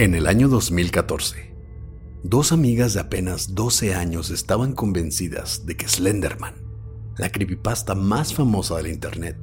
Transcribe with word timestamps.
En 0.00 0.14
el 0.14 0.28
año 0.28 0.48
2014, 0.48 1.54
dos 2.22 2.52
amigas 2.52 2.94
de 2.94 3.00
apenas 3.00 3.54
12 3.54 3.94
años 3.94 4.30
estaban 4.30 4.72
convencidas 4.72 5.66
de 5.66 5.76
que 5.76 5.86
Slenderman, 5.86 6.54
la 7.18 7.30
creepypasta 7.30 7.94
más 7.94 8.32
famosa 8.32 8.78
del 8.78 8.86
Internet, 8.86 9.36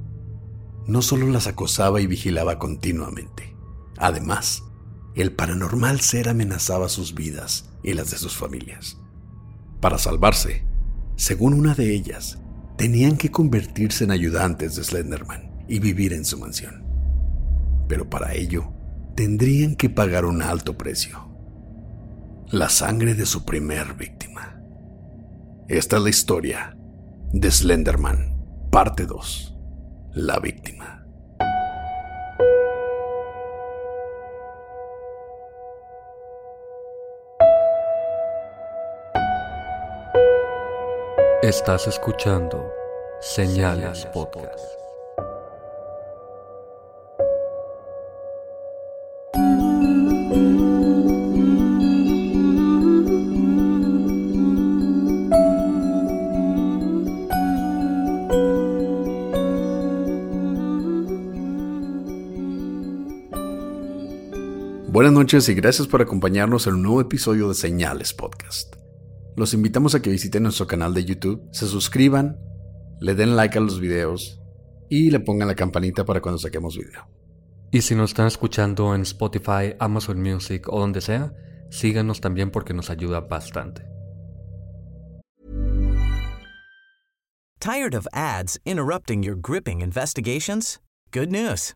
no 0.88 1.04
solo 1.04 1.28
las 1.28 1.46
acosaba 1.46 2.02
y 2.02 2.08
vigilaba 2.08 2.58
continuamente, 2.58 3.56
además, 4.00 4.64
el 5.14 5.32
paranormal 5.32 6.02
ser 6.02 6.28
amenazaba 6.28 6.90
sus 6.90 7.14
vidas 7.14 7.70
y 7.84 7.94
las 7.94 8.10
de 8.10 8.18
sus 8.18 8.36
familias. 8.36 8.98
Para 9.80 10.00
salvarse, 10.00 10.66
según 11.18 11.54
una 11.54 11.76
de 11.76 11.94
ellas, 11.94 12.40
tenían 12.80 13.18
que 13.18 13.30
convertirse 13.30 14.06
en 14.06 14.10
ayudantes 14.10 14.76
de 14.76 14.84
Slenderman 14.84 15.66
y 15.68 15.78
vivir 15.78 16.14
en 16.14 16.26
su 16.26 16.40
mansión. 16.40 16.84
Pero 17.88 18.10
para 18.10 18.34
ello, 18.34 18.74
tendrían 19.18 19.76
que 19.76 19.90
pagar 19.90 20.26
un 20.26 20.44
alto 20.44 20.78
precio. 20.78 21.28
La 22.52 22.70
sangre 22.70 23.16
de 23.16 23.26
su 23.26 23.46
primer 23.46 23.96
víctima. 23.96 24.62
Esta 25.68 25.98
es 25.98 26.04
la 26.04 26.10
historia 26.12 26.78
de 27.34 27.50
Slenderman, 27.50 28.70
parte 28.70 29.08
2. 29.08 29.58
La 30.14 30.40
víctima. 30.40 31.04
Estás 41.42 41.88
escuchando 41.88 42.72
Señales 43.20 44.06
Podcast. 44.14 44.87
Buenas 64.90 65.12
noches 65.12 65.50
y 65.50 65.54
gracias 65.54 65.86
por 65.86 66.02
acompañarnos 66.02 66.66
en 66.66 66.76
un 66.76 66.84
nuevo 66.84 67.02
episodio 67.02 67.50
de 67.50 67.56
Señales 67.56 68.14
Podcast. 68.14 68.74
Los 69.36 69.54
invitamos 69.54 69.96
a 69.96 70.02
que 70.02 70.10
visiten 70.10 70.44
nuestro 70.44 70.66
canal 70.66 70.94
de 70.94 71.04
YouTube, 71.04 71.46
se 71.52 71.68
suscriban, 71.68 72.40
le 73.02 73.14
den 73.14 73.36
like 73.36 73.58
a 73.58 73.62
los 73.62 73.82
videos 73.82 74.42
y 74.90 75.12
le 75.12 75.20
pongan 75.20 75.50
la 75.50 75.56
campanita 75.56 76.06
para 76.06 76.22
cuando 76.22 76.40
saquemos 76.40 76.78
video. 76.78 77.06
Y 77.70 77.82
si 77.82 77.96
nos 77.96 78.12
están 78.12 78.28
escuchando 78.28 78.96
en 78.96 79.02
Spotify, 79.02 79.76
Amazon 79.78 80.22
Music 80.22 80.70
o 80.70 80.80
donde 80.80 81.02
sea, 81.02 81.34
síganos 81.70 82.22
también 82.22 82.50
porque 82.50 82.74
nos 82.74 82.90
ayuda 82.90 83.20
bastante. 83.20 83.84
Tired 87.60 87.94
of 87.94 88.08
ads 88.14 88.58
interrupting 88.64 89.22
your 89.22 89.36
gripping 89.36 89.82
investigations? 89.82 90.80
Good 91.12 91.30
news. 91.30 91.76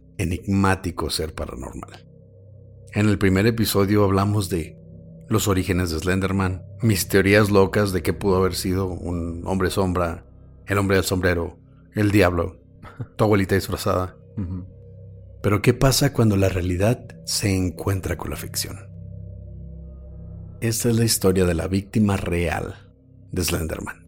enigmático 0.21 1.09
ser 1.09 1.33
paranormal. 1.33 2.07
En 2.93 3.07
el 3.07 3.17
primer 3.17 3.47
episodio 3.47 4.03
hablamos 4.03 4.49
de 4.49 4.77
los 5.29 5.47
orígenes 5.47 5.91
de 5.91 5.99
Slenderman, 5.99 6.63
mis 6.81 7.07
teorías 7.07 7.49
locas 7.49 7.93
de 7.93 8.01
que 8.01 8.13
pudo 8.13 8.35
haber 8.35 8.53
sido 8.53 8.87
un 8.87 9.43
hombre 9.45 9.69
sombra, 9.69 10.25
el 10.67 10.77
hombre 10.77 10.97
del 10.97 11.05
sombrero, 11.05 11.57
el 11.95 12.11
diablo, 12.11 12.59
tu 13.15 13.23
abuelita 13.23 13.55
disfrazada. 13.55 14.17
Pero 15.41 15.61
¿qué 15.61 15.73
pasa 15.73 16.13
cuando 16.13 16.35
la 16.35 16.49
realidad 16.49 17.05
se 17.25 17.55
encuentra 17.55 18.17
con 18.17 18.29
la 18.29 18.35
ficción? 18.35 18.77
Esta 20.59 20.89
es 20.89 20.95
la 20.95 21.05
historia 21.05 21.45
de 21.45 21.55
la 21.55 21.67
víctima 21.67 22.17
real 22.17 22.75
de 23.31 23.43
Slenderman. 23.43 24.00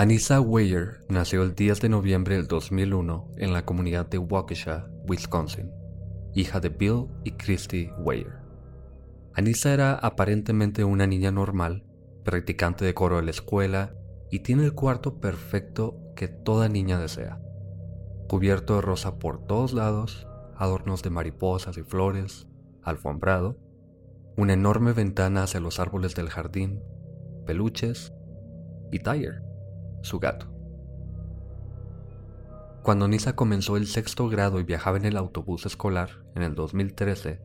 Anissa 0.00 0.40
Weyer 0.40 1.00
nació 1.08 1.42
el 1.42 1.56
10 1.56 1.80
de 1.80 1.88
noviembre 1.88 2.36
del 2.36 2.46
2001 2.46 3.32
en 3.36 3.52
la 3.52 3.64
comunidad 3.64 4.06
de 4.06 4.18
Waukesha, 4.18 4.86
Wisconsin, 5.08 5.72
hija 6.36 6.60
de 6.60 6.68
Bill 6.68 7.08
y 7.24 7.32
Christy 7.32 7.90
Weyer. 7.98 8.38
Anissa 9.34 9.74
era 9.74 9.94
aparentemente 9.94 10.84
una 10.84 11.08
niña 11.08 11.32
normal, 11.32 11.84
practicante 12.22 12.84
de 12.84 12.94
coro 12.94 13.16
de 13.16 13.24
la 13.24 13.32
escuela 13.32 13.92
y 14.30 14.38
tiene 14.38 14.66
el 14.66 14.72
cuarto 14.72 15.18
perfecto 15.18 15.98
que 16.14 16.28
toda 16.28 16.68
niña 16.68 17.00
desea. 17.00 17.40
Cubierto 18.28 18.76
de 18.76 18.82
rosa 18.82 19.18
por 19.18 19.48
todos 19.48 19.72
lados, 19.72 20.28
adornos 20.54 21.02
de 21.02 21.10
mariposas 21.10 21.76
y 21.76 21.82
flores, 21.82 22.46
alfombrado, 22.84 23.58
una 24.36 24.52
enorme 24.52 24.92
ventana 24.92 25.42
hacia 25.42 25.58
los 25.58 25.80
árboles 25.80 26.14
del 26.14 26.28
jardín, 26.28 26.84
peluches 27.46 28.12
y 28.92 29.00
Tyre, 29.00 29.47
su 30.02 30.18
gato. 30.18 30.46
Cuando 32.82 33.06
Nisa 33.06 33.34
comenzó 33.34 33.76
el 33.76 33.86
sexto 33.86 34.28
grado 34.28 34.60
y 34.60 34.64
viajaba 34.64 34.96
en 34.96 35.04
el 35.04 35.16
autobús 35.16 35.66
escolar 35.66 36.10
en 36.34 36.42
el 36.42 36.54
2013, 36.54 37.40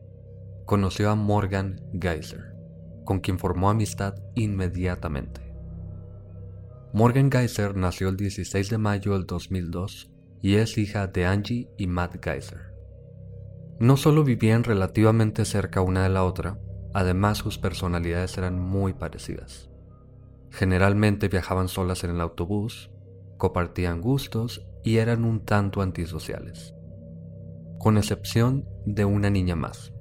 conoció 0.64 1.10
a 1.10 1.14
Morgan 1.14 1.80
Geyser, 2.00 2.54
con 3.04 3.20
quien 3.20 3.38
formó 3.38 3.68
amistad 3.68 4.14
inmediatamente. 4.34 5.52
Morgan 6.94 7.30
Geyser 7.30 7.76
nació 7.76 8.08
el 8.08 8.16
16 8.16 8.70
de 8.70 8.78
mayo 8.78 9.12
del 9.12 9.26
2002 9.26 10.10
y 10.40 10.54
es 10.54 10.78
hija 10.78 11.08
de 11.08 11.26
Angie 11.26 11.68
y 11.76 11.88
Matt 11.88 12.24
Geyser. 12.24 12.72
No 13.80 13.96
solo 13.96 14.24
vivían 14.24 14.62
relativamente 14.62 15.44
cerca 15.44 15.80
una 15.80 16.04
de 16.04 16.08
la 16.08 16.24
otra, 16.24 16.58
además 16.94 17.38
sus 17.38 17.58
personalidades 17.58 18.38
eran 18.38 18.60
muy 18.60 18.92
parecidas. 18.92 19.68
Generalmente 20.50 21.28
viajaban 21.28 21.68
solas 21.68 22.04
en 22.04 22.10
el 22.10 22.20
autobús, 22.20 22.90
compartían 23.36 24.00
gustos 24.00 24.66
y 24.82 24.98
eran 24.98 25.24
un 25.24 25.44
tanto 25.44 25.82
antisociales, 25.82 26.74
con 27.78 27.96
excepción 27.96 28.68
de 28.86 29.04
una 29.04 29.30
niña 29.30 29.56
más, 29.56 29.92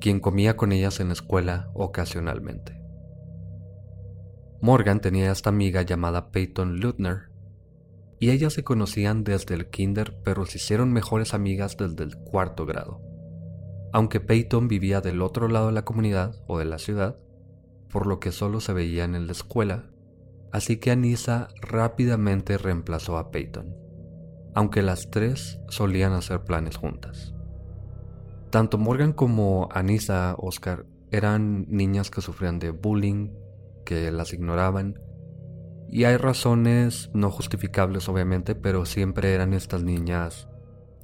quien 0.00 0.20
comía 0.20 0.56
con 0.56 0.72
ellas 0.72 1.00
en 1.00 1.08
la 1.08 1.14
escuela 1.14 1.70
ocasionalmente. 1.74 2.80
Morgan 4.60 5.00
tenía 5.00 5.32
esta 5.32 5.48
amiga 5.48 5.82
llamada 5.82 6.30
Peyton 6.30 6.80
Lutner, 6.80 7.30
y 8.18 8.30
ellas 8.30 8.52
se 8.52 8.62
conocían 8.62 9.24
desde 9.24 9.54
el 9.54 9.70
kinder, 9.70 10.20
pero 10.22 10.44
se 10.44 10.58
hicieron 10.58 10.92
mejores 10.92 11.32
amigas 11.32 11.78
desde 11.78 12.04
el 12.04 12.16
cuarto 12.16 12.66
grado. 12.66 13.00
Aunque 13.92 14.20
Peyton 14.20 14.68
vivía 14.68 15.00
del 15.00 15.22
otro 15.22 15.48
lado 15.48 15.68
de 15.68 15.72
la 15.72 15.86
comunidad 15.86 16.34
o 16.46 16.58
de 16.58 16.66
la 16.66 16.78
ciudad, 16.78 17.16
por 17.90 18.06
lo 18.06 18.20
que 18.20 18.32
solo 18.32 18.60
se 18.60 18.72
veían 18.72 19.14
en 19.14 19.26
la 19.26 19.32
escuela, 19.32 19.84
así 20.52 20.76
que 20.78 20.90
Anissa 20.90 21.48
rápidamente 21.60 22.58
reemplazó 22.58 23.18
a 23.18 23.30
Peyton, 23.30 23.74
aunque 24.54 24.82
las 24.82 25.10
tres 25.10 25.60
solían 25.68 26.12
hacer 26.12 26.42
planes 26.44 26.76
juntas. 26.76 27.34
Tanto 28.50 28.78
Morgan 28.78 29.12
como 29.12 29.68
Anissa 29.72 30.34
Oscar 30.38 30.86
eran 31.10 31.66
niñas 31.68 32.10
que 32.10 32.20
sufrían 32.20 32.58
de 32.58 32.70
bullying, 32.70 33.30
que 33.84 34.10
las 34.10 34.32
ignoraban, 34.32 35.00
y 35.88 36.04
hay 36.04 36.16
razones 36.16 37.10
no 37.14 37.30
justificables 37.30 38.08
obviamente, 38.08 38.54
pero 38.54 38.86
siempre 38.86 39.34
eran 39.34 39.52
estas 39.52 39.82
niñas, 39.82 40.48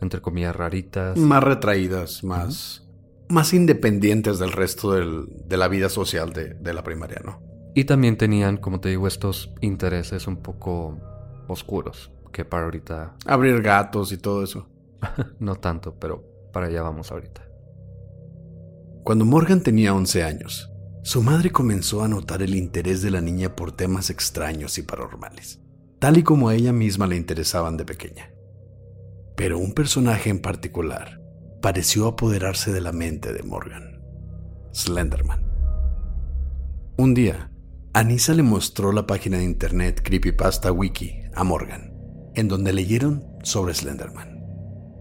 entre 0.01 0.21
comillas, 0.21 0.55
raritas. 0.55 1.17
Más 1.19 1.43
retraídas, 1.43 2.23
más 2.23 2.86
más 3.29 3.53
independientes 3.53 4.39
del 4.39 4.53
resto 4.53 4.93
de 4.93 5.57
la 5.57 5.69
vida 5.69 5.89
social 5.89 6.33
de, 6.33 6.73
la 6.75 6.83
primaria, 6.83 7.21
¿no? 7.25 7.43
Y 7.75 7.85
también 7.85 8.17
tenían, 8.17 8.57
como 8.57 8.81
te 8.81 8.89
digo, 8.89 9.07
estos 9.07 9.53
intereses 9.61 10.27
un 10.27 10.37
poco 10.37 10.99
oscuros, 11.49 12.11
que 12.33 12.45
para 12.45 12.65
ahorita... 12.65 13.17
Abrir 13.27 13.61
gatos 13.63 14.13
y 14.13 14.19
todo 14.19 14.43
eso. 14.43 14.69
no 15.39 15.57
tanto, 15.57 15.95
pero 15.99 16.25
para 16.53 16.67
allá 16.67 16.83
vamos 16.83 17.11
ahorita. 17.13 17.43
Cuando 19.03 19.25
Morgan 19.25 19.61
tenía 19.61 19.95
11 19.95 20.25
años, 20.25 20.71
su 21.03 21.23
madre 21.23 21.51
comenzó 21.51 22.03
a 22.03 22.09
notar 22.09 22.43
el 22.43 22.55
interés 22.55 23.03
de 23.03 23.11
la 23.11 23.21
niña 23.21 23.55
por 23.55 23.73
temas 23.73 24.11
extraños 24.11 24.79
y 24.79 24.83
paranormales, 24.83 25.61
tal 26.01 26.17
y 26.19 26.23
como 26.25 26.49
a 26.49 26.55
ella 26.55 26.73
misma 26.73 27.07
le 27.07 27.17
interesaban 27.17 27.77
de 27.77 27.85
pequeña. 27.85 28.33
Pero 29.37 29.59
un 29.59 29.75
personaje 29.75 30.31
en 30.31 30.41
particular 30.41 31.21
pareció 31.67 32.07
apoderarse 32.07 32.73
de 32.73 32.81
la 32.81 32.93
mente 32.93 33.33
de 33.33 33.43
Morgan. 33.43 34.01
Slenderman. 34.73 35.43
Un 36.97 37.13
día, 37.13 37.51
Anissa 37.93 38.35
le 38.35 38.45
mostró 38.45 38.93
la 38.93 39.09
página 39.09 39.39
de 39.39 39.45
internet 39.47 40.01
Creepypasta 40.05 40.71
Wiki 40.71 41.23
a 41.35 41.43
Morgan, 41.43 41.93
en 42.37 42.47
donde 42.47 42.73
leyeron 42.73 43.25
sobre 43.43 43.75
Slenderman. 43.75 44.45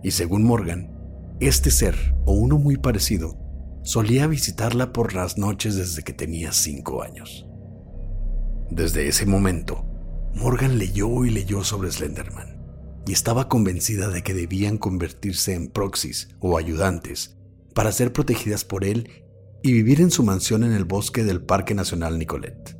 Y 0.02 0.10
según 0.10 0.44
Morgan, 0.44 0.92
este 1.40 1.70
ser, 1.70 2.16
o 2.26 2.34
uno 2.34 2.58
muy 2.58 2.78
parecido, 2.78 3.38
solía 3.84 4.26
visitarla 4.26 4.92
por 4.92 5.14
las 5.14 5.38
noches 5.38 5.76
desde 5.76 6.02
que 6.02 6.14
tenía 6.14 6.52
cinco 6.52 7.04
años. 7.04 7.46
Desde 8.72 9.08
ese 9.08 9.28
momento, 9.28 9.86
Morgan 10.34 10.80
leyó 10.80 11.26
y 11.26 11.30
leyó 11.30 11.64
sobre 11.64 11.92
Slenderman 11.92 12.55
y 13.08 13.14
estaba 13.14 13.48
convencida 13.48 14.10
de 14.10 14.24
que 14.24 14.34
debían 14.34 14.78
convertirse 14.78 15.54
en 15.54 15.70
proxies 15.70 16.30
o 16.40 16.58
ayudantes 16.58 17.38
para 17.74 17.92
ser 17.92 18.14
protegidas 18.14 18.66
por 18.66 18.84
él 18.84 19.24
y 19.62 19.74
vivir 19.74 20.02
en 20.02 20.12
su 20.12 20.24
mansión 20.24 20.64
en 20.64 20.74
el 20.74 20.86
bosque 20.86 21.24
del 21.24 21.42
Parque 21.42 21.74
Nacional 21.74 22.18
Nicolet. 22.18 22.78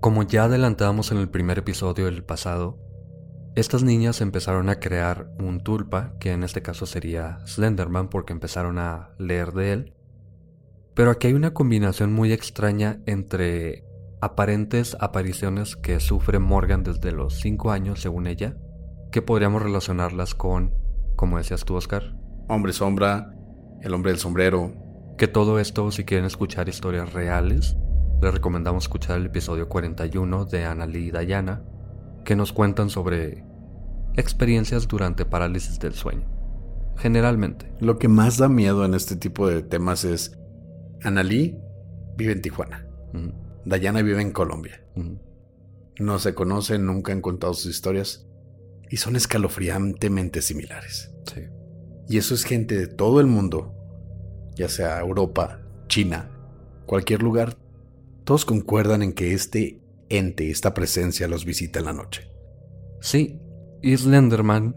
Como 0.00 0.22
ya 0.22 0.44
adelantamos 0.44 1.10
en 1.10 1.18
el 1.18 1.28
primer 1.28 1.58
episodio 1.58 2.06
del 2.06 2.24
pasado, 2.24 2.78
estas 3.56 3.82
niñas 3.82 4.20
empezaron 4.20 4.68
a 4.68 4.80
crear 4.80 5.30
un 5.38 5.60
tulpa, 5.60 6.14
que 6.20 6.32
en 6.32 6.42
este 6.42 6.62
caso 6.62 6.84
sería 6.84 7.38
Slenderman 7.46 8.10
porque 8.10 8.34
empezaron 8.34 8.78
a 8.78 9.14
leer 9.18 9.52
de 9.52 9.72
él. 9.72 9.94
Pero 10.94 11.10
aquí 11.10 11.28
hay 11.28 11.32
una 11.32 11.54
combinación 11.54 12.12
muy 12.12 12.32
extraña 12.32 13.00
entre 13.06 13.84
aparentes 14.20 14.96
apariciones 15.00 15.74
que 15.76 16.00
sufre 16.00 16.38
Morgan 16.38 16.82
desde 16.82 17.12
los 17.12 17.40
5 17.40 17.70
años, 17.70 18.00
según 18.00 18.26
ella, 18.26 18.58
que 19.16 19.22
podríamos 19.22 19.62
relacionarlas 19.62 20.34
con, 20.34 20.74
como 21.16 21.38
decías 21.38 21.64
tú, 21.64 21.74
Oscar. 21.74 22.14
Hombre 22.48 22.74
sombra, 22.74 23.34
el 23.80 23.94
hombre 23.94 24.10
del 24.10 24.20
sombrero. 24.20 24.74
Que 25.16 25.26
todo 25.26 25.58
esto, 25.58 25.90
si 25.90 26.04
quieren 26.04 26.26
escuchar 26.26 26.68
historias 26.68 27.14
reales, 27.14 27.78
les 28.20 28.34
recomendamos 28.34 28.84
escuchar 28.84 29.16
el 29.16 29.24
episodio 29.24 29.70
41 29.70 30.44
de 30.44 30.66
Annalie 30.66 31.06
y 31.06 31.10
Dayana, 31.10 31.64
que 32.26 32.36
nos 32.36 32.52
cuentan 32.52 32.90
sobre 32.90 33.42
experiencias 34.16 34.86
durante 34.86 35.24
parálisis 35.24 35.78
del 35.78 35.94
sueño. 35.94 36.28
Generalmente. 36.98 37.72
Lo 37.80 37.98
que 37.98 38.08
más 38.08 38.36
da 38.36 38.50
miedo 38.50 38.84
en 38.84 38.92
este 38.92 39.16
tipo 39.16 39.48
de 39.48 39.62
temas 39.62 40.04
es 40.04 40.38
Annalie 41.02 41.58
vive 42.18 42.32
en 42.32 42.42
Tijuana. 42.42 42.86
Dayana 43.64 44.02
vive 44.02 44.20
en 44.20 44.32
Colombia. 44.32 44.84
No 45.98 46.18
se 46.18 46.34
conocen, 46.34 46.84
nunca 46.84 47.12
han 47.12 47.22
contado 47.22 47.54
sus 47.54 47.70
historias 47.70 48.25
y 48.90 48.98
son 48.98 49.16
escalofriantemente 49.16 50.42
similares. 50.42 51.12
Sí. 51.32 51.42
Y 52.08 52.18
eso 52.18 52.34
es 52.34 52.44
gente 52.44 52.76
de 52.76 52.86
todo 52.86 53.20
el 53.20 53.26
mundo, 53.26 53.74
ya 54.54 54.68
sea 54.68 55.00
Europa, 55.00 55.60
China, 55.88 56.30
cualquier 56.86 57.22
lugar, 57.22 57.56
todos 58.24 58.44
concuerdan 58.44 59.02
en 59.02 59.12
que 59.12 59.34
este 59.34 59.80
ente, 60.08 60.50
esta 60.50 60.74
presencia 60.74 61.28
los 61.28 61.44
visita 61.44 61.78
en 61.78 61.84
la 61.84 61.92
noche. 61.92 62.30
Sí, 63.00 63.40
y 63.82 63.96
Slenderman 63.96 64.76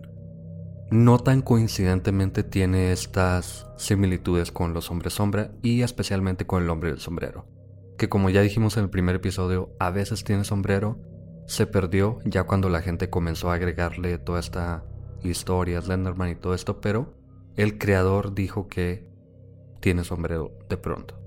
no 0.91 1.19
tan 1.19 1.41
coincidentemente 1.41 2.43
tiene 2.43 2.91
estas 2.91 3.67
similitudes 3.77 4.51
con 4.51 4.73
los 4.73 4.89
hombres 4.89 5.13
sombra 5.13 5.51
y 5.61 5.81
especialmente 5.81 6.45
con 6.45 6.63
el 6.63 6.69
hombre 6.69 6.89
del 6.89 6.99
sombrero, 6.99 7.47
que 7.97 8.09
como 8.09 8.29
ya 8.29 8.41
dijimos 8.41 8.75
en 8.77 8.85
el 8.85 8.89
primer 8.89 9.15
episodio, 9.15 9.75
a 9.79 9.91
veces 9.91 10.23
tiene 10.23 10.43
sombrero 10.43 10.99
se 11.49 11.65
perdió 11.65 12.19
ya 12.25 12.43
cuando 12.43 12.69
la 12.69 12.83
gente 12.83 13.09
comenzó 13.09 13.49
a 13.49 13.55
agregarle 13.55 14.19
toda 14.19 14.39
esta 14.39 14.83
historia, 15.23 15.81
Slenderman 15.81 16.29
y 16.29 16.35
todo 16.35 16.53
esto, 16.53 16.79
pero 16.79 17.15
el 17.55 17.79
creador 17.79 18.35
dijo 18.35 18.67
que 18.67 19.09
tiene 19.79 20.03
sombrero 20.03 20.51
de 20.69 20.77
pronto. 20.77 21.19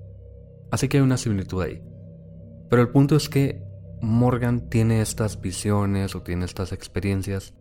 Así 0.71 0.87
que 0.87 0.99
hay 0.99 1.03
una 1.03 1.17
similitud 1.17 1.61
ahí. 1.61 1.83
Pero 2.71 2.83
el 2.83 2.91
punto 2.91 3.17
es 3.17 3.29
que 3.29 3.65
Morgan 4.01 4.69
tiene 4.69 5.01
estas 5.01 5.41
visiones 5.41 6.15
o 6.15 6.23
tiene 6.23 6.45
estas 6.45 6.71
experiencias 6.71 7.55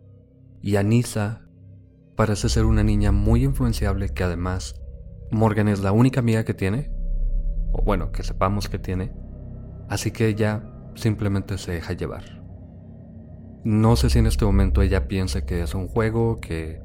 y 0.60 0.76
Anissa 0.76 1.48
parece 2.14 2.48
ser 2.48 2.64
una 2.64 2.84
niña 2.84 3.10
muy 3.10 3.42
influenciable 3.42 4.10
que 4.10 4.22
además 4.22 4.80
Morgan 5.32 5.66
es 5.66 5.80
la 5.80 5.90
única 5.90 6.20
amiga 6.20 6.44
que 6.44 6.54
tiene, 6.54 6.92
o 7.72 7.82
bueno, 7.82 8.12
que 8.12 8.22
sepamos 8.22 8.68
que 8.68 8.78
tiene, 8.78 9.12
así 9.88 10.12
que 10.12 10.28
ella 10.28 10.62
simplemente 10.94 11.58
se 11.58 11.72
deja 11.72 11.94
llevar. 11.94 12.41
No 13.64 13.96
sé 13.96 14.10
si 14.10 14.18
en 14.18 14.26
este 14.26 14.44
momento 14.44 14.82
ella 14.82 15.06
piensa 15.06 15.46
que 15.46 15.62
es 15.62 15.74
un 15.74 15.86
juego, 15.86 16.40
que 16.40 16.80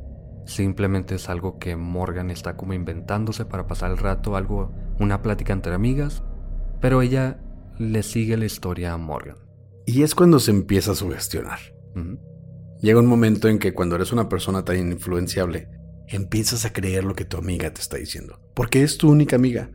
simplemente 0.45 1.15
es 1.15 1.27
algo 1.29 1.57
que 1.57 1.75
Morgan 1.75 2.29
está 2.29 2.56
como 2.56 2.74
inventándose 2.74 3.45
para 3.45 3.68
pasar 3.68 3.91
el 3.91 3.97
rato, 3.97 4.35
algo, 4.35 4.71
una 5.00 5.21
plática 5.21 5.53
entre 5.53 5.74
amigas, 5.74 6.24
pero 6.79 7.01
ella 7.01 7.39
le 7.79 8.03
sigue 8.03 8.38
la 8.38 8.45
historia 8.45 8.94
a 8.94 8.97
Morgan. 8.97 9.37
Y 9.85 10.04
es 10.04 10.16
cuando 10.16 10.40
se 10.40 10.52
empieza 10.52 10.92
a 10.92 10.95
sugestionar. 10.95 11.59
Llega 12.81 12.99
un 12.99 13.07
momento 13.07 13.47
en 13.47 13.57
que 13.57 13.73
cuando 13.73 13.95
eres 13.95 14.11
una 14.11 14.30
persona 14.30 14.63
tan 14.63 14.78
influenciable, 14.78 15.69
empiezas 16.07 16.66
a 16.66 16.73
creer 16.73 17.04
lo 17.04 17.16
que 17.16 17.25
tu 17.25 17.37
amiga 17.37 17.73
te 17.73 17.81
está 17.81 17.97
diciendo, 17.97 18.40
porque 18.54 18.83
es 18.83 18.97
tu 18.97 19.09
única 19.09 19.35
amiga. 19.35 19.71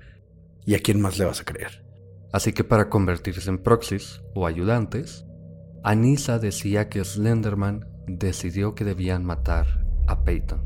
¿Y 0.64 0.74
a 0.74 0.78
quién 0.78 1.00
más 1.00 1.18
le 1.18 1.24
vas 1.24 1.40
a 1.40 1.44
creer? 1.44 1.84
Así 2.32 2.52
que 2.52 2.62
para 2.62 2.88
convertirse 2.88 3.50
en 3.50 3.58
proxies 3.58 4.22
o 4.34 4.46
ayudantes, 4.46 5.26
Anissa 5.84 6.38
decía 6.38 6.88
que 6.88 7.04
Slenderman 7.04 7.88
decidió 8.06 8.74
que 8.74 8.84
debían 8.84 9.24
matar 9.24 9.84
a 10.06 10.22
Peyton. 10.24 10.64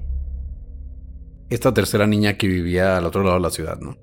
Esta 1.48 1.72
tercera 1.72 2.06
niña 2.06 2.36
que 2.36 2.48
vivía 2.48 2.96
al 2.98 3.06
otro 3.06 3.22
lado 3.22 3.36
de 3.36 3.42
la 3.42 3.50
ciudad, 3.50 3.78
¿no? 3.78 3.96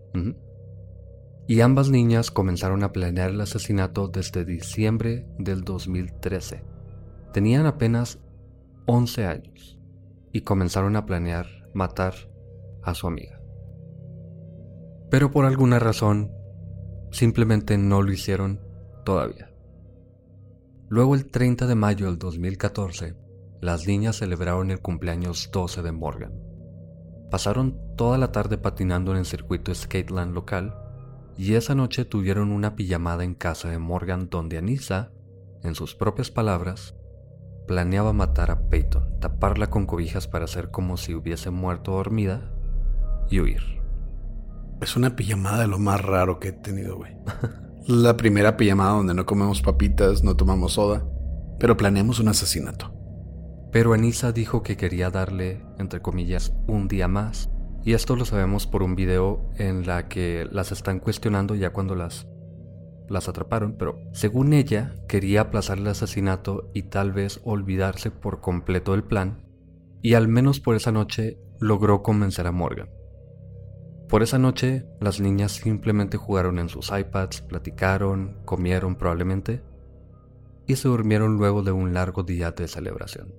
Y 1.46 1.62
ambas 1.62 1.90
niñas 1.90 2.32
comenzaron 2.32 2.84
a 2.84 2.94
planear 2.94 3.32
el 3.32 3.42
asesinato 3.42 4.08
desde 4.08 4.46
diciembre 4.46 5.28
del 5.38 5.64
2013. 5.64 6.64
Tenían 7.34 7.66
apenas 7.66 8.20
11 8.86 9.26
años 9.26 9.80
y 10.32 10.42
comenzaron 10.42 10.96
a 10.96 11.06
planear 11.06 11.48
matar 11.74 12.14
a 12.82 12.94
su 12.94 13.08
amiga. 13.08 13.40
Pero 15.12 15.32
por 15.32 15.46
alguna 15.46 15.80
razón, 15.80 16.32
simplemente 17.12 17.78
no 17.78 18.02
lo 18.02 18.12
hicieron 18.12 18.62
todavía. 19.06 19.53
Luego 20.94 21.16
el 21.16 21.26
30 21.26 21.66
de 21.66 21.74
mayo 21.74 22.06
del 22.06 22.20
2014, 22.20 23.16
las 23.62 23.88
niñas 23.88 24.18
celebraron 24.18 24.70
el 24.70 24.80
cumpleaños 24.80 25.50
12 25.52 25.82
de 25.82 25.92
Morgan. 25.92 26.34
Pasaron 27.32 27.80
toda 27.98 28.20
la 28.20 28.32
tarde 28.32 28.60
patinando 28.60 29.12
en 29.12 29.18
el 29.18 29.26
circuito 29.26 29.74
Skateland 29.74 30.36
local 30.36 30.78
y 31.36 31.56
esa 31.56 31.74
noche 31.74 32.06
tuvieron 32.06 32.52
una 32.52 32.76
pijamada 32.76 33.24
en 33.24 33.34
casa 33.34 33.70
de 33.70 33.80
Morgan 33.80 34.30
donde 34.30 34.60
Anissa, 34.60 35.10
en 35.64 35.74
sus 35.74 35.96
propias 35.96 36.30
palabras, 36.30 36.94
planeaba 37.66 38.14
matar 38.14 38.52
a 38.52 38.70
Peyton, 38.70 39.20
taparla 39.20 39.72
con 39.72 39.88
cobijas 39.88 40.28
para 40.28 40.46
hacer 40.46 40.70
como 40.70 40.98
si 40.98 41.16
hubiese 41.16 41.50
muerto 41.50 41.94
dormida 41.94 42.54
y 43.32 43.40
huir. 43.40 43.82
Es 44.80 44.96
una 44.96 45.16
pijamada 45.16 45.62
de 45.62 45.68
lo 45.70 45.80
más 45.80 46.00
raro 46.00 46.40
que 46.40 46.50
he 46.50 46.54
tenido, 46.54 46.98
güey. 46.98 47.18
La 47.86 48.16
primera 48.16 48.56
pijamada 48.56 48.94
donde 48.94 49.14
no 49.14 49.26
comemos 49.26 49.62
papitas, 49.62 50.24
no 50.24 50.38
tomamos 50.38 50.74
soda, 50.74 51.06
pero 51.60 51.76
planeamos 51.76 52.22
un 52.22 52.30
asesinato. 52.30 52.94
Pero 53.74 53.92
Anissa 53.92 54.32
dijo 54.32 54.64
que 54.64 54.78
quería 54.78 55.10
darle, 55.10 55.66
entre 55.80 56.02
comillas, 56.02 56.54
un 56.66 56.88
día 56.88 57.10
más. 57.10 57.50
Y 57.84 57.92
esto 57.92 58.16
lo 58.16 58.24
sabemos 58.24 58.68
por 58.68 58.84
un 58.84 58.96
video 58.96 59.50
en 59.58 59.86
la 59.86 60.08
que 60.08 60.48
las 60.50 60.72
están 60.72 61.00
cuestionando 61.00 61.56
ya 61.56 61.72
cuando 61.72 61.94
las 61.94 62.26
las 63.10 63.28
atraparon, 63.28 63.76
pero 63.78 64.00
según 64.14 64.54
ella 64.54 64.96
quería 65.10 65.42
aplazar 65.42 65.78
el 65.78 65.88
asesinato 65.88 66.72
y 66.74 66.84
tal 66.84 67.12
vez 67.12 67.42
olvidarse 67.44 68.12
por 68.12 68.40
completo 68.40 68.94
del 68.94 69.04
plan, 69.04 69.44
y 70.02 70.14
al 70.14 70.30
menos 70.30 70.62
por 70.62 70.78
esa 70.78 70.94
noche 70.94 71.38
logró 71.60 72.02
convencer 72.02 72.48
a 72.48 72.54
Morgan. 72.54 72.90
Por 74.14 74.22
esa 74.22 74.38
noche, 74.38 74.86
las 75.02 75.20
niñas 75.20 75.54
simplemente 75.54 76.18
jugaron 76.18 76.60
en 76.60 76.70
sus 76.70 76.92
iPads, 76.92 77.42
platicaron, 77.42 78.38
comieron 78.46 78.96
probablemente, 78.96 79.64
y 80.68 80.76
se 80.76 80.88
durmieron 80.88 81.38
luego 81.38 81.64
de 81.64 81.72
un 81.72 81.96
largo 81.96 82.22
día 82.22 82.52
de 82.52 82.68
celebración. 82.68 83.34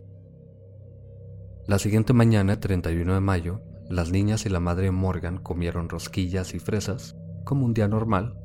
La 1.69 1.78
siguiente 1.78 2.12
mañana, 2.12 2.59
31 2.59 3.14
de 3.14 3.21
mayo, 3.21 3.61
las 3.88 4.11
niñas 4.11 4.47
y 4.47 4.49
la 4.49 4.59
madre 4.59 4.90
Morgan 4.90 5.38
comieron 5.38 5.88
rosquillas 5.88 6.54
y 6.54 6.59
fresas, 6.59 7.16
como 7.45 7.66
un 7.66 7.73
día 7.73 7.87
normal, 7.87 8.37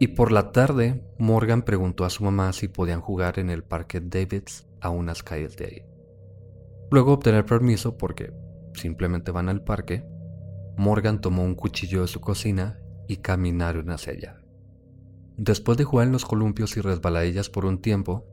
y 0.00 0.08
por 0.08 0.32
la 0.32 0.50
tarde 0.50 1.04
Morgan 1.18 1.62
preguntó 1.62 2.04
a 2.04 2.10
su 2.10 2.24
mamá 2.24 2.52
si 2.52 2.66
podían 2.66 3.00
jugar 3.00 3.38
en 3.38 3.48
el 3.48 3.62
parque 3.62 4.00
Davids 4.00 4.66
a 4.80 4.90
unas 4.90 5.22
calles 5.22 5.56
de 5.56 5.66
ahí. 5.66 5.82
Luego 6.90 7.12
obtener 7.12 7.46
permiso 7.46 7.96
porque 7.96 8.32
simplemente 8.74 9.30
van 9.30 9.48
al 9.48 9.62
parque, 9.62 10.04
Morgan 10.76 11.20
tomó 11.20 11.44
un 11.44 11.54
cuchillo 11.54 12.02
de 12.02 12.08
su 12.08 12.20
cocina 12.20 12.78
y 13.08 13.18
caminaron 13.18 13.90
hacia 13.90 14.12
allá. 14.12 14.40
Después 15.36 15.78
de 15.78 15.84
jugar 15.84 16.06
en 16.06 16.12
los 16.12 16.24
columpios 16.24 16.76
y 16.76 16.80
resbaladillas 16.80 17.48
por 17.48 17.64
un 17.64 17.80
tiempo, 17.80 18.26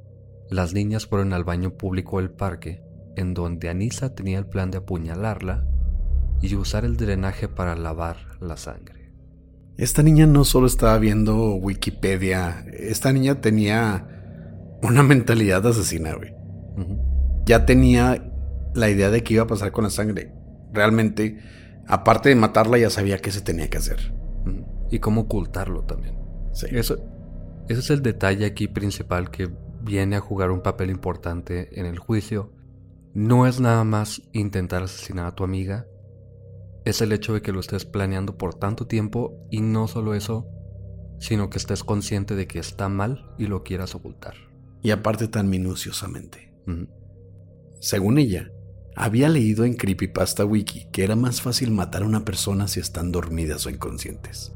las 0.50 0.74
niñas 0.74 1.08
fueron 1.08 1.34
al 1.34 1.44
baño 1.44 1.72
público 1.72 2.20
del 2.20 2.30
parque, 2.30 2.82
en 3.16 3.34
donde 3.34 3.70
Anisa 3.70 4.14
tenía 4.14 4.40
el 4.40 4.46
plan 4.46 4.72
de 4.72 4.78
apuñalarla 4.80 5.66
y 6.42 6.56
usar 6.56 6.86
el 6.86 6.98
drenaje 6.98 7.48
para 7.48 7.76
lavar 7.76 8.18
la 8.40 8.58
sangre. 8.58 9.14
Esta 9.78 10.04
niña 10.04 10.26
no 10.26 10.44
solo 10.44 10.68
estaba 10.68 10.98
viendo 10.98 11.54
Wikipedia, 11.56 12.66
esta 12.74 13.14
niña 13.14 13.42
tenía 13.42 14.08
una 14.82 15.04
mentalidad 15.04 15.66
asesina, 15.66 16.14
güey. 16.14 16.34
Ya 17.46 17.66
tenía 17.66 18.32
la 18.74 18.90
idea 18.90 19.10
de 19.10 19.24
qué 19.24 19.36
iba 19.36 19.44
a 19.44 19.48
pasar 19.48 19.72
con 19.72 19.84
la 19.84 19.90
sangre. 19.90 20.32
Realmente, 20.74 21.40
aparte 21.88 22.30
de 22.30 22.36
matarla, 22.36 22.78
ya 22.78 22.90
sabía 22.90 23.20
qué 23.20 23.32
se 23.32 23.42
tenía 23.42 23.70
que 23.70 23.78
hacer. 23.78 24.14
Y 24.90 25.00
cómo 25.00 25.22
ocultarlo 25.22 25.84
también. 25.84 26.18
Sí. 26.54 26.68
Eso, 26.72 26.98
ese 27.68 27.80
es 27.80 27.90
el 27.90 28.02
detalle 28.02 28.46
aquí 28.46 28.68
principal 28.68 29.30
que 29.32 29.50
viene 29.82 30.16
a 30.16 30.22
jugar 30.22 30.52
un 30.52 30.62
papel 30.62 30.90
importante 30.90 31.80
en 31.80 31.86
el 31.86 32.00
juicio. 32.00 32.54
No 33.14 33.48
es 33.48 33.60
nada 33.60 33.84
más 33.84 34.22
intentar 34.32 34.84
asesinar 34.84 35.26
a 35.26 35.36
tu 35.36 35.44
amiga, 35.44 35.88
es 36.86 37.02
el 37.02 37.12
hecho 37.12 37.34
de 37.34 37.42
que 37.42 37.52
lo 37.52 37.60
estés 37.60 37.84
planeando 37.84 38.38
por 38.38 38.56
tanto 38.56 38.88
tiempo 38.88 39.46
y 39.52 39.62
no 39.62 39.88
solo 39.88 40.14
eso, 40.14 40.48
sino 41.20 41.50
que 41.50 41.58
estés 41.58 41.84
consciente 41.84 42.36
de 42.36 42.48
que 42.48 42.60
está 42.60 42.88
mal 42.88 43.34
y 43.38 43.48
lo 43.48 43.64
quieras 43.64 43.96
ocultar. 43.96 44.36
Y 44.82 44.92
aparte 44.92 45.28
tan 45.28 45.50
minuciosamente. 45.50 46.54
Según 47.80 48.18
ella, 48.20 48.52
había 49.00 49.30
leído 49.30 49.64
en 49.64 49.76
Creepypasta 49.76 50.44
Wiki 50.44 50.88
que 50.92 51.04
era 51.04 51.16
más 51.16 51.40
fácil 51.40 51.70
matar 51.70 52.02
a 52.02 52.08
una 52.08 52.26
persona 52.26 52.68
si 52.68 52.80
están 52.80 53.12
dormidas 53.12 53.68
o 53.68 53.70
inconscientes, 53.70 54.54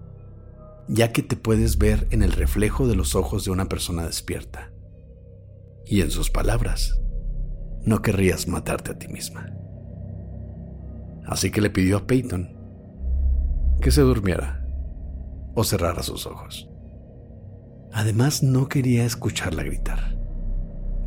ya 0.87 1.11
que 1.11 1.21
te 1.21 1.35
puedes 1.35 1.77
ver 1.77 2.07
en 2.09 2.23
el 2.23 2.31
reflejo 2.31 2.87
de 2.87 2.95
los 2.95 3.13
ojos 3.13 3.45
de 3.45 3.51
una 3.51 3.69
persona 3.69 4.03
despierta. 4.03 4.71
Y 5.85 6.01
en 6.01 6.09
sus 6.09 6.31
palabras, 6.31 6.99
no 7.85 8.01
querrías 8.01 8.47
matarte 8.47 8.91
a 8.91 8.97
ti 8.97 9.07
misma. 9.09 9.53
Así 11.27 11.51
que 11.51 11.61
le 11.61 11.69
pidió 11.69 11.97
a 11.97 12.07
Peyton 12.07 12.57
que 13.79 13.91
se 13.91 14.01
durmiera 14.01 14.65
o 15.53 15.63
cerrara 15.63 16.01
sus 16.01 16.25
ojos. 16.25 16.67
Además, 17.93 18.41
no 18.41 18.69
quería 18.69 19.05
escucharla 19.05 19.61
gritar, 19.61 20.17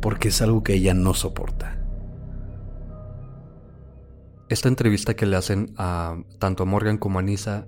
porque 0.01 0.29
es 0.29 0.41
algo 0.41 0.63
que 0.63 0.75
ella 0.75 0.93
no 0.93 1.13
soporta. 1.13 1.84
Esta 4.55 4.69
entrevista 4.69 5.17
que 5.17 5.25
le 5.25 5.35
hacen 5.35 5.73
a 5.75 6.15
tanto 6.39 6.63
a 6.63 6.65
Morgan 6.65 6.97
como 6.97 7.19
a 7.19 7.21
Nisa 7.21 7.67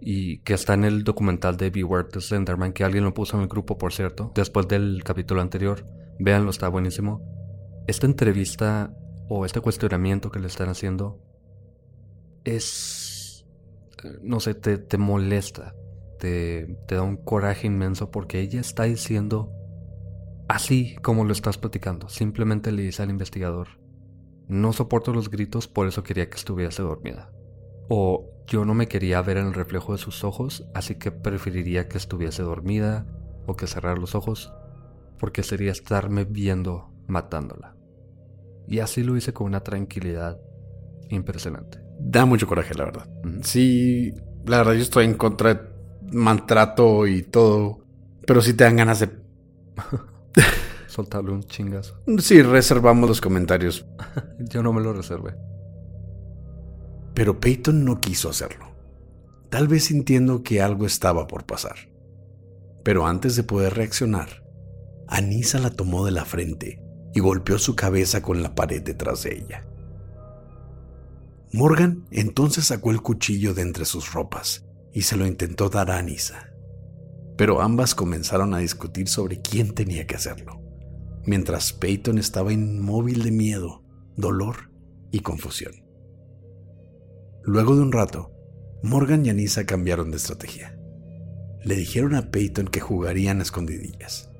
y 0.00 0.38
que 0.38 0.54
está 0.54 0.74
en 0.74 0.82
el 0.82 1.04
documental 1.04 1.56
de 1.56 1.70
Beware 1.70 2.08
the 2.10 2.20
Slenderman, 2.20 2.72
que 2.72 2.82
alguien 2.82 3.04
lo 3.04 3.14
puso 3.14 3.36
en 3.36 3.44
el 3.44 3.48
grupo, 3.48 3.78
por 3.78 3.92
cierto, 3.92 4.32
después 4.34 4.66
del 4.66 5.04
capítulo 5.04 5.42
anterior, 5.42 5.86
véanlo, 6.18 6.50
está 6.50 6.68
buenísimo. 6.68 7.22
Esta 7.86 8.06
entrevista 8.06 8.92
o 9.28 9.46
este 9.46 9.60
cuestionamiento 9.60 10.32
que 10.32 10.40
le 10.40 10.48
están 10.48 10.70
haciendo 10.70 11.22
es, 12.42 13.46
no 14.20 14.40
sé, 14.40 14.54
te, 14.56 14.98
molesta, 14.98 15.76
te, 16.18 16.66
te 16.88 16.96
da 16.96 17.02
un 17.02 17.16
coraje 17.16 17.68
inmenso 17.68 18.10
porque 18.10 18.40
ella 18.40 18.58
está 18.58 18.82
diciendo 18.82 19.52
así 20.48 20.96
como 20.96 21.24
lo 21.24 21.32
estás 21.32 21.58
platicando. 21.58 22.08
Simplemente 22.08 22.72
le 22.72 22.82
dice 22.82 23.04
al 23.04 23.10
investigador, 23.10 23.83
no 24.48 24.72
soporto 24.72 25.12
los 25.12 25.30
gritos, 25.30 25.68
por 25.68 25.86
eso 25.86 26.02
quería 26.02 26.28
que 26.28 26.36
estuviese 26.36 26.82
dormida. 26.82 27.30
O 27.88 28.30
yo 28.46 28.64
no 28.64 28.74
me 28.74 28.88
quería 28.88 29.22
ver 29.22 29.38
en 29.38 29.46
el 29.46 29.54
reflejo 29.54 29.92
de 29.92 29.98
sus 29.98 30.24
ojos, 30.24 30.66
así 30.74 30.96
que 30.96 31.10
preferiría 31.10 31.88
que 31.88 31.98
estuviese 31.98 32.42
dormida 32.42 33.06
o 33.46 33.56
que 33.56 33.66
cerrar 33.66 33.98
los 33.98 34.14
ojos, 34.14 34.52
porque 35.18 35.42
sería 35.42 35.72
estarme 35.72 36.24
viendo 36.24 36.90
matándola. 37.06 37.76
Y 38.66 38.78
así 38.78 39.02
lo 39.02 39.16
hice 39.16 39.32
con 39.32 39.46
una 39.46 39.60
tranquilidad 39.60 40.40
impresionante 41.10 41.84
da 41.98 42.26
mucho 42.26 42.46
coraje, 42.46 42.74
la 42.74 42.84
verdad. 42.84 43.08
Sí, 43.42 44.12
la 44.46 44.58
verdad 44.58 44.74
yo 44.74 44.82
estoy 44.82 45.04
en 45.04 45.14
contra 45.14 45.54
de 45.54 45.60
maltrato 46.12 47.06
y 47.06 47.22
todo, 47.22 47.78
pero 48.26 48.40
sí 48.40 48.54
te 48.54 48.64
dan 48.64 48.76
ganas 48.76 49.00
de... 49.00 49.10
Soltarle 50.94 51.32
un 51.32 51.42
chingazo. 51.42 52.00
Sí, 52.18 52.40
reservamos 52.40 53.08
los 53.08 53.20
comentarios. 53.20 53.84
yo 54.38 54.62
no 54.62 54.72
me 54.72 54.80
lo 54.80 54.92
reservé. 54.92 55.34
Pero 57.14 57.40
Peyton 57.40 57.84
no 57.84 58.00
quiso 58.00 58.30
hacerlo. 58.30 58.66
Tal 59.50 59.66
vez 59.66 59.86
sintiendo 59.86 60.44
que 60.44 60.62
algo 60.62 60.86
estaba 60.86 61.26
por 61.26 61.46
pasar. 61.46 61.74
Pero 62.84 63.08
antes 63.08 63.34
de 63.34 63.42
poder 63.42 63.74
reaccionar, 63.74 64.44
Anisa 65.08 65.58
la 65.58 65.70
tomó 65.70 66.06
de 66.06 66.12
la 66.12 66.24
frente 66.24 66.80
y 67.12 67.18
golpeó 67.18 67.58
su 67.58 67.74
cabeza 67.74 68.22
con 68.22 68.40
la 68.40 68.54
pared 68.54 68.80
detrás 68.80 69.24
de 69.24 69.34
ella. 69.34 69.66
Morgan 71.52 72.06
entonces 72.12 72.66
sacó 72.66 72.92
el 72.92 73.02
cuchillo 73.02 73.52
de 73.52 73.62
entre 73.62 73.84
sus 73.84 74.12
ropas 74.12 74.64
y 74.92 75.02
se 75.02 75.16
lo 75.16 75.26
intentó 75.26 75.70
dar 75.70 75.90
a 75.90 75.98
Anisa. 75.98 76.52
Pero 77.36 77.62
ambas 77.62 77.96
comenzaron 77.96 78.54
a 78.54 78.58
discutir 78.58 79.08
sobre 79.08 79.40
quién 79.40 79.74
tenía 79.74 80.06
que 80.06 80.14
hacerlo, 80.14 80.63
mientras 81.26 81.72
Peyton 81.72 82.18
estaba 82.18 82.52
inmóvil 82.52 83.22
de 83.22 83.30
miedo, 83.30 83.82
dolor 84.16 84.70
y 85.10 85.20
confusión. 85.20 85.84
Luego 87.42 87.76
de 87.76 87.82
un 87.82 87.92
rato, 87.92 88.32
Morgan 88.82 89.24
y 89.24 89.30
Anisa 89.30 89.64
cambiaron 89.64 90.10
de 90.10 90.16
estrategia. 90.16 90.78
Le 91.62 91.76
dijeron 91.76 92.14
a 92.14 92.30
Peyton 92.30 92.68
que 92.68 92.80
jugarían 92.80 93.40
a 93.40 93.42
escondidillas. 93.42 94.30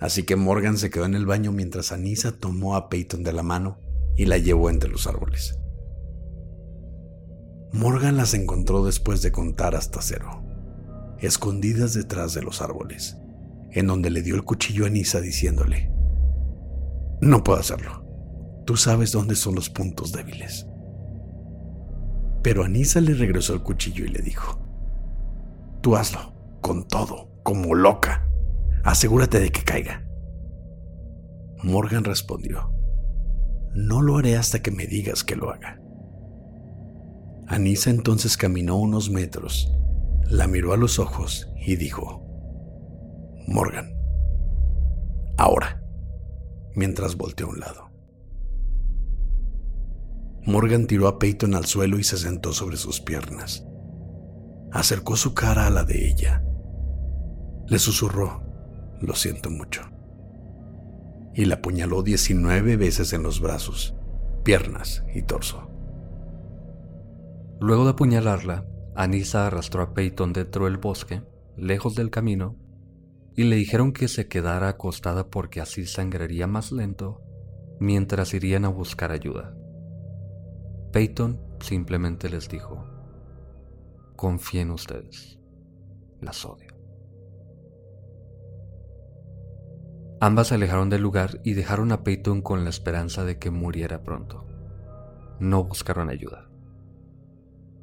Así 0.00 0.24
que 0.24 0.36
Morgan 0.36 0.78
se 0.78 0.90
quedó 0.90 1.04
en 1.04 1.14
el 1.14 1.26
baño 1.26 1.52
mientras 1.52 1.92
Anisa 1.92 2.32
tomó 2.32 2.74
a 2.74 2.88
Peyton 2.88 3.22
de 3.22 3.32
la 3.32 3.42
mano 3.42 3.78
y 4.16 4.24
la 4.24 4.38
llevó 4.38 4.70
entre 4.70 4.90
los 4.90 5.06
árboles. 5.06 5.58
Morgan 7.72 8.16
las 8.16 8.34
encontró 8.34 8.84
después 8.84 9.22
de 9.22 9.32
contar 9.32 9.74
hasta 9.74 10.02
cero, 10.02 10.42
escondidas 11.20 11.94
detrás 11.94 12.34
de 12.34 12.42
los 12.42 12.60
árboles, 12.60 13.16
en 13.70 13.86
donde 13.86 14.10
le 14.10 14.22
dio 14.22 14.34
el 14.34 14.44
cuchillo 14.44 14.86
a 14.86 14.90
Nisa 14.90 15.20
diciéndole, 15.20 15.91
no 17.22 17.44
puedo 17.44 17.60
hacerlo, 17.60 18.04
tú 18.66 18.76
sabes 18.76 19.12
dónde 19.12 19.36
son 19.36 19.54
los 19.54 19.70
puntos 19.70 20.10
débiles. 20.12 20.66
Pero 22.42 22.64
Anisa 22.64 23.00
le 23.00 23.14
regresó 23.14 23.54
el 23.54 23.62
cuchillo 23.62 24.04
y 24.04 24.08
le 24.08 24.20
dijo, 24.20 24.58
tú 25.80 25.94
hazlo, 25.94 26.34
con 26.60 26.88
todo, 26.88 27.30
como 27.44 27.76
loca, 27.76 28.28
asegúrate 28.82 29.38
de 29.38 29.50
que 29.50 29.62
caiga. 29.62 30.04
Morgan 31.62 32.02
respondió, 32.02 32.72
no 33.72 34.02
lo 34.02 34.18
haré 34.18 34.36
hasta 34.36 34.60
que 34.60 34.72
me 34.72 34.86
digas 34.86 35.22
que 35.22 35.36
lo 35.36 35.50
haga. 35.50 35.80
Anisa 37.46 37.90
entonces 37.90 38.36
caminó 38.36 38.76
unos 38.76 39.10
metros, 39.10 39.72
la 40.24 40.48
miró 40.48 40.72
a 40.72 40.76
los 40.76 40.98
ojos 40.98 41.48
y 41.64 41.76
dijo, 41.76 42.26
Morgan, 43.46 43.94
ahora, 45.36 45.81
mientras 46.74 47.16
volteó 47.16 47.46
a 47.46 47.50
un 47.50 47.60
lado. 47.60 47.90
Morgan 50.44 50.86
tiró 50.86 51.06
a 51.06 51.18
Peyton 51.18 51.54
al 51.54 51.66
suelo 51.66 51.98
y 51.98 52.04
se 52.04 52.16
sentó 52.16 52.52
sobre 52.52 52.76
sus 52.76 53.00
piernas. 53.00 53.64
Acercó 54.72 55.16
su 55.16 55.34
cara 55.34 55.66
a 55.66 55.70
la 55.70 55.84
de 55.84 56.08
ella. 56.08 56.44
Le 57.68 57.78
susurró, 57.78 58.42
lo 59.00 59.14
siento 59.14 59.50
mucho. 59.50 59.82
Y 61.34 61.44
la 61.44 61.56
apuñaló 61.56 62.02
19 62.02 62.76
veces 62.76 63.12
en 63.12 63.22
los 63.22 63.40
brazos, 63.40 63.94
piernas 64.42 65.04
y 65.14 65.22
torso. 65.22 65.68
Luego 67.60 67.84
de 67.84 67.90
apuñalarla, 67.90 68.66
Anisa 68.96 69.46
arrastró 69.46 69.82
a 69.82 69.94
Peyton 69.94 70.32
dentro 70.32 70.64
del 70.64 70.78
bosque, 70.78 71.22
lejos 71.56 71.94
del 71.94 72.10
camino, 72.10 72.56
y 73.34 73.44
le 73.44 73.56
dijeron 73.56 73.92
que 73.92 74.08
se 74.08 74.28
quedara 74.28 74.68
acostada 74.68 75.28
porque 75.28 75.60
así 75.60 75.86
sangraría 75.86 76.46
más 76.46 76.72
lento 76.72 77.22
mientras 77.80 78.34
irían 78.34 78.64
a 78.64 78.68
buscar 78.68 79.10
ayuda. 79.10 79.56
Peyton 80.92 81.40
simplemente 81.60 82.28
les 82.28 82.48
dijo, 82.48 82.84
confíen 84.16 84.70
ustedes, 84.70 85.38
las 86.20 86.44
odio. 86.44 86.72
Ambas 90.20 90.48
se 90.48 90.54
alejaron 90.54 90.88
del 90.88 91.02
lugar 91.02 91.40
y 91.42 91.54
dejaron 91.54 91.90
a 91.90 92.04
Peyton 92.04 92.42
con 92.42 92.62
la 92.62 92.70
esperanza 92.70 93.24
de 93.24 93.38
que 93.38 93.50
muriera 93.50 94.04
pronto. 94.04 94.46
No 95.40 95.64
buscaron 95.64 96.10
ayuda. 96.10 96.48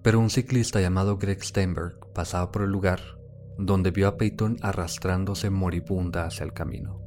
Pero 0.04 0.22
un 0.22 0.30
ciclista 0.30 0.80
llamado 0.80 1.18
Greg 1.18 1.44
Steinberg 1.44 2.00
pasaba 2.14 2.50
por 2.52 2.62
el 2.62 2.70
lugar 2.70 3.19
donde 3.60 3.92
vio 3.92 4.08
a 4.08 4.18
Peyton 4.18 4.58
arrastrándose 4.62 5.50
moribunda 5.50 6.26
hacia 6.26 6.46
el 6.46 6.54
camino. 6.54 7.02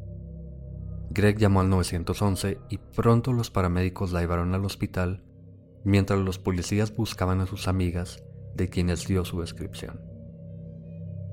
Greg 1.10 1.38
llamó 1.38 1.60
al 1.60 1.70
911 1.70 2.58
y 2.68 2.78
pronto 2.78 3.32
los 3.32 3.50
paramédicos 3.50 4.12
la 4.12 4.20
llevaron 4.20 4.54
al 4.54 4.64
hospital 4.64 5.22
mientras 5.84 6.20
los 6.20 6.38
policías 6.38 6.94
buscaban 6.94 7.40
a 7.40 7.46
sus 7.46 7.68
amigas 7.68 8.22
de 8.54 8.68
quienes 8.68 9.06
dio 9.06 9.24
su 9.24 9.40
descripción. 9.40 10.00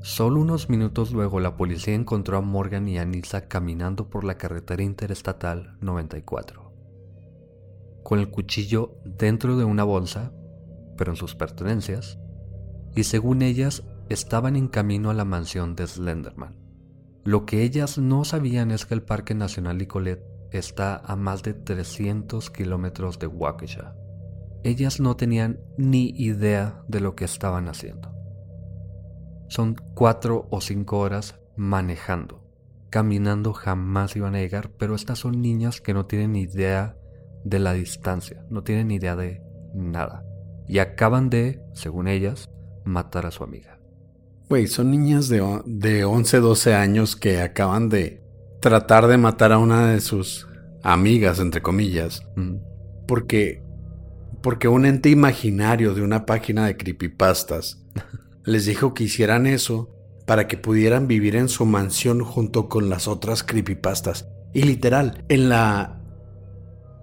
Solo 0.01 0.39
unos 0.39 0.69
minutos 0.69 1.11
luego 1.11 1.39
la 1.39 1.57
policía 1.57 1.93
encontró 1.93 2.37
a 2.37 2.41
Morgan 2.41 2.87
y 2.87 2.97
Anissa 2.97 3.47
caminando 3.47 4.09
por 4.09 4.23
la 4.23 4.37
carretera 4.37 4.81
interestatal 4.81 5.77
94, 5.81 6.73
con 8.03 8.19
el 8.19 8.29
cuchillo 8.29 8.95
dentro 9.03 9.57
de 9.57 9.65
una 9.65 9.83
bolsa, 9.83 10.31
pero 10.97 11.11
en 11.11 11.17
sus 11.17 11.35
pertenencias, 11.35 12.17
y 12.95 13.03
según 13.03 13.41
ellas 13.41 13.83
estaban 14.09 14.55
en 14.55 14.67
camino 14.67 15.09
a 15.09 15.13
la 15.13 15.25
mansión 15.25 15.75
de 15.75 15.87
Slenderman. 15.87 16.55
Lo 17.23 17.45
que 17.45 17.63
ellas 17.63 17.97
no 17.97 18.25
sabían 18.25 18.71
es 18.71 18.85
que 18.85 18.95
el 18.95 19.03
Parque 19.03 19.35
Nacional 19.35 19.77
Nicolet 19.77 20.23
está 20.51 20.97
a 20.97 21.15
más 21.15 21.43
de 21.43 21.53
300 21.53 22.49
kilómetros 22.49 23.19
de 23.19 23.27
Waukesha. 23.27 23.95
Ellas 24.63 24.99
no 24.99 25.15
tenían 25.15 25.59
ni 25.77 26.09
idea 26.17 26.83
de 26.87 26.99
lo 26.99 27.15
que 27.15 27.25
estaban 27.25 27.67
haciendo. 27.67 28.11
Son 29.47 29.75
cuatro 29.93 30.47
o 30.49 30.59
cinco 30.59 30.99
horas 30.99 31.39
manejando. 31.55 32.43
Caminando 32.89 33.53
jamás 33.53 34.15
iban 34.15 34.35
a 34.35 34.39
llegar, 34.39 34.71
pero 34.71 34.95
estas 34.95 35.19
son 35.19 35.41
niñas 35.41 35.81
que 35.81 35.93
no 35.93 36.07
tienen 36.07 36.35
idea 36.35 36.97
de 37.43 37.59
la 37.59 37.73
distancia, 37.73 38.45
no 38.49 38.63
tienen 38.63 38.91
idea 38.91 39.15
de 39.15 39.41
nada. 39.73 40.25
Y 40.67 40.79
acaban 40.79 41.29
de, 41.29 41.61
según 41.73 42.07
ellas, 42.07 42.49
matar 42.83 43.25
a 43.25 43.31
su 43.31 43.43
amiga. 43.43 43.78
Güey, 44.49 44.65
son 44.65 44.89
niñas 44.89 45.29
de, 45.29 45.61
de 45.65 46.05
11, 46.05 46.39
12 46.39 46.73
años 46.73 47.15
que 47.15 47.39
acaban 47.39 47.87
de 47.87 48.23
tratar 48.59 49.07
de 49.07 49.17
matar 49.17 49.51
a 49.51 49.59
una 49.59 49.91
de 49.91 50.01
sus 50.01 50.47
amigas, 50.83 51.39
entre 51.39 51.61
comillas. 51.61 52.25
Porque, 53.07 53.61
porque 54.41 54.67
un 54.67 54.87
ente 54.87 55.09
imaginario 55.09 55.93
de 55.93 56.01
una 56.01 56.25
página 56.25 56.65
de 56.65 56.77
creepypastas 56.77 57.83
les 58.43 58.65
dijo 58.65 58.93
que 58.95 59.03
hicieran 59.03 59.45
eso 59.45 59.95
para 60.25 60.47
que 60.47 60.57
pudieran 60.57 61.07
vivir 61.07 61.35
en 61.35 61.47
su 61.49 61.65
mansión 61.65 62.23
junto 62.23 62.69
con 62.69 62.89
las 62.89 63.07
otras 63.07 63.43
creepypastas. 63.43 64.27
Y 64.53 64.63
literal, 64.63 65.25
en 65.29 65.49
la... 65.49 66.01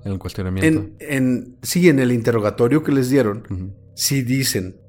En 0.05 0.13
el 0.13 0.19
cuestionamiento. 0.19 0.91
En, 1.01 1.59
sí, 1.63 1.89
en 1.89 1.99
el 1.99 2.13
interrogatorio 2.13 2.83
que 2.83 2.93
les 2.93 3.11
dieron, 3.11 3.75
sí 3.95 4.23
dicen, 4.23 4.81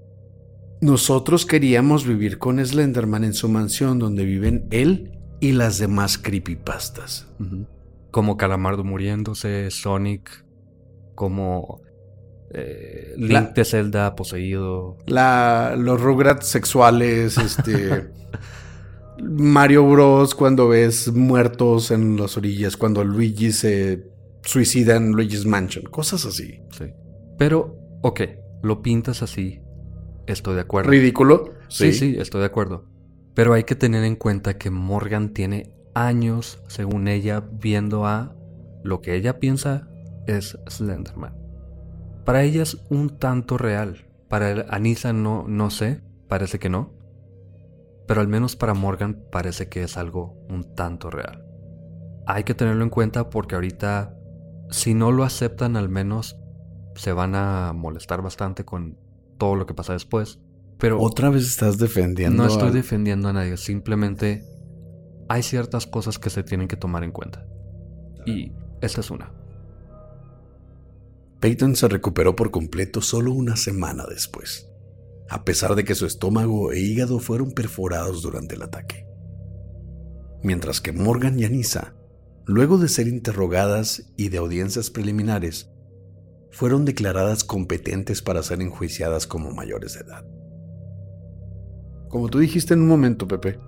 nosotros 0.81 1.45
queríamos 1.45 2.05
vivir 2.05 2.37
con 2.37 2.63
Slenderman 2.63 3.23
en 3.23 3.33
su 3.33 3.49
mansión 3.49 3.99
donde 3.99 4.25
viven 4.25 4.67
él 4.71 5.17
y 5.39 5.53
las 5.53 5.79
demás 5.79 6.17
creepypastas. 6.17 7.27
Como 8.11 8.37
Calamardo 8.37 8.83
muriéndose, 8.83 9.69
Sonic, 9.71 10.45
como 11.15 11.81
eh, 12.51 13.13
Link 13.17 13.53
de 13.53 13.65
Zelda 13.65 14.15
poseído. 14.15 14.97
La, 15.05 15.75
los 15.77 15.99
Rugrats 16.01 16.47
sexuales, 16.47 17.37
este. 17.37 18.09
Mario 19.19 19.83
Bros. 19.87 20.35
cuando 20.35 20.67
ves 20.67 21.11
muertos 21.11 21.89
en 21.91 22.17
las 22.17 22.37
orillas, 22.37 22.77
cuando 22.77 23.03
Luigi 23.03 23.51
se 23.51 24.03
suicida 24.43 24.95
en 24.95 25.11
Luigi's 25.11 25.45
Mansion, 25.45 25.85
cosas 25.85 26.25
así. 26.25 26.59
Sí. 26.77 26.85
Pero, 27.37 27.75
ok, 28.03 28.21
lo 28.61 28.81
pintas 28.81 29.23
así, 29.23 29.59
Estoy 30.27 30.55
de 30.55 30.61
acuerdo. 30.61 30.91
¿Ridículo? 30.91 31.53
Sí. 31.69 31.93
sí, 31.93 32.17
estoy 32.19 32.41
de 32.41 32.47
acuerdo. 32.47 32.85
Pero 33.33 33.53
hay 33.53 33.63
que 33.63 33.75
tener 33.75 34.03
en 34.03 34.15
cuenta 34.15 34.57
que 34.57 34.69
Morgan 34.69 35.33
tiene 35.33 35.73
años, 35.93 36.61
según 36.67 37.07
ella, 37.07 37.43
viendo 37.51 38.05
a 38.05 38.35
lo 38.83 39.01
que 39.01 39.15
ella 39.15 39.39
piensa 39.39 39.87
es 40.27 40.57
Slenderman. 40.69 41.35
Para 42.25 42.43
ella 42.43 42.63
es 42.63 42.77
un 42.89 43.17
tanto 43.17 43.57
real. 43.57 44.05
Para 44.27 44.65
Anissa 44.69 45.13
no, 45.13 45.45
no 45.47 45.69
sé, 45.69 46.01
parece 46.27 46.59
que 46.59 46.69
no. 46.69 46.93
Pero 48.05 48.21
al 48.21 48.27
menos 48.27 48.55
para 48.55 48.73
Morgan 48.73 49.23
parece 49.31 49.69
que 49.69 49.83
es 49.83 49.97
algo 49.97 50.35
un 50.49 50.75
tanto 50.75 51.09
real. 51.09 51.45
Hay 52.25 52.43
que 52.43 52.53
tenerlo 52.53 52.83
en 52.83 52.89
cuenta 52.89 53.29
porque 53.29 53.55
ahorita, 53.55 54.17
si 54.69 54.93
no 54.93 55.11
lo 55.11 55.23
aceptan, 55.23 55.77
al 55.77 55.87
menos 55.87 56.37
se 56.95 57.13
van 57.13 57.35
a 57.35 57.71
molestar 57.73 58.21
bastante 58.21 58.65
con 58.65 58.97
todo 59.37 59.55
lo 59.55 59.65
que 59.65 59.73
pasa 59.73 59.93
después. 59.93 60.39
Pero 60.77 61.01
otra 61.01 61.29
vez 61.29 61.45
estás 61.45 61.77
defendiendo. 61.77 62.43
No 62.43 62.49
estoy 62.49 62.71
defendiendo 62.71 63.29
a 63.29 63.33
nadie, 63.33 63.57
simplemente 63.57 64.43
hay 65.29 65.43
ciertas 65.43 65.87
cosas 65.87 66.19
que 66.19 66.29
se 66.29 66.43
tienen 66.43 66.67
que 66.67 66.77
tomar 66.77 67.03
en 67.03 67.11
cuenta. 67.11 67.45
Y 68.25 68.51
esta 68.81 69.01
es 69.01 69.09
una. 69.09 69.33
Peyton 71.39 71.75
se 71.75 71.87
recuperó 71.87 72.35
por 72.35 72.51
completo 72.51 73.01
solo 73.01 73.31
una 73.31 73.55
semana 73.55 74.05
después, 74.09 74.69
a 75.29 75.43
pesar 75.43 75.75
de 75.75 75.83
que 75.83 75.95
su 75.95 76.05
estómago 76.05 76.71
e 76.71 76.79
hígado 76.79 77.19
fueron 77.19 77.51
perforados 77.51 78.21
durante 78.23 78.55
el 78.55 78.63
ataque. 78.63 79.05
Mientras 80.41 80.81
que 80.81 80.93
Morgan 80.93 81.39
y 81.39 81.45
Anissa, 81.45 81.95
luego 82.45 82.77
de 82.77 82.89
ser 82.89 83.07
interrogadas 83.07 84.11
y 84.17 84.29
de 84.29 84.37
audiencias 84.37 84.89
preliminares, 84.89 85.69
fueron 86.51 86.85
declaradas 86.85 87.43
competentes 87.43 88.21
para 88.21 88.43
ser 88.43 88.61
enjuiciadas 88.61 89.27
como 89.27 89.51
mayores 89.51 89.93
de 89.93 90.01
edad. 90.01 90.25
Como 92.09 92.29
tú 92.29 92.39
dijiste 92.39 92.73
en 92.73 92.81
un 92.81 92.87
momento, 92.87 93.27
Pepe, 93.27 93.59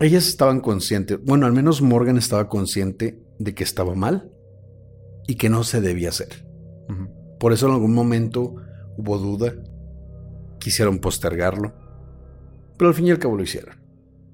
ellas 0.00 0.26
estaban 0.28 0.60
conscientes, 0.60 1.18
bueno, 1.22 1.46
al 1.46 1.52
menos 1.52 1.82
Morgan 1.82 2.16
estaba 2.16 2.48
consciente 2.48 3.22
de 3.38 3.54
que 3.54 3.64
estaba 3.64 3.94
mal 3.94 4.32
y 5.26 5.34
que 5.34 5.50
no 5.50 5.64
se 5.64 5.80
debía 5.80 6.08
hacer. 6.08 6.46
Por 7.38 7.52
eso 7.52 7.66
en 7.66 7.72
algún 7.74 7.94
momento 7.94 8.54
hubo 8.96 9.18
duda, 9.18 9.54
quisieron 10.58 10.98
postergarlo, 10.98 11.74
pero 12.76 12.88
al 12.88 12.94
fin 12.94 13.06
y 13.06 13.10
al 13.10 13.18
cabo 13.18 13.36
lo 13.36 13.42
hicieron. 13.42 13.76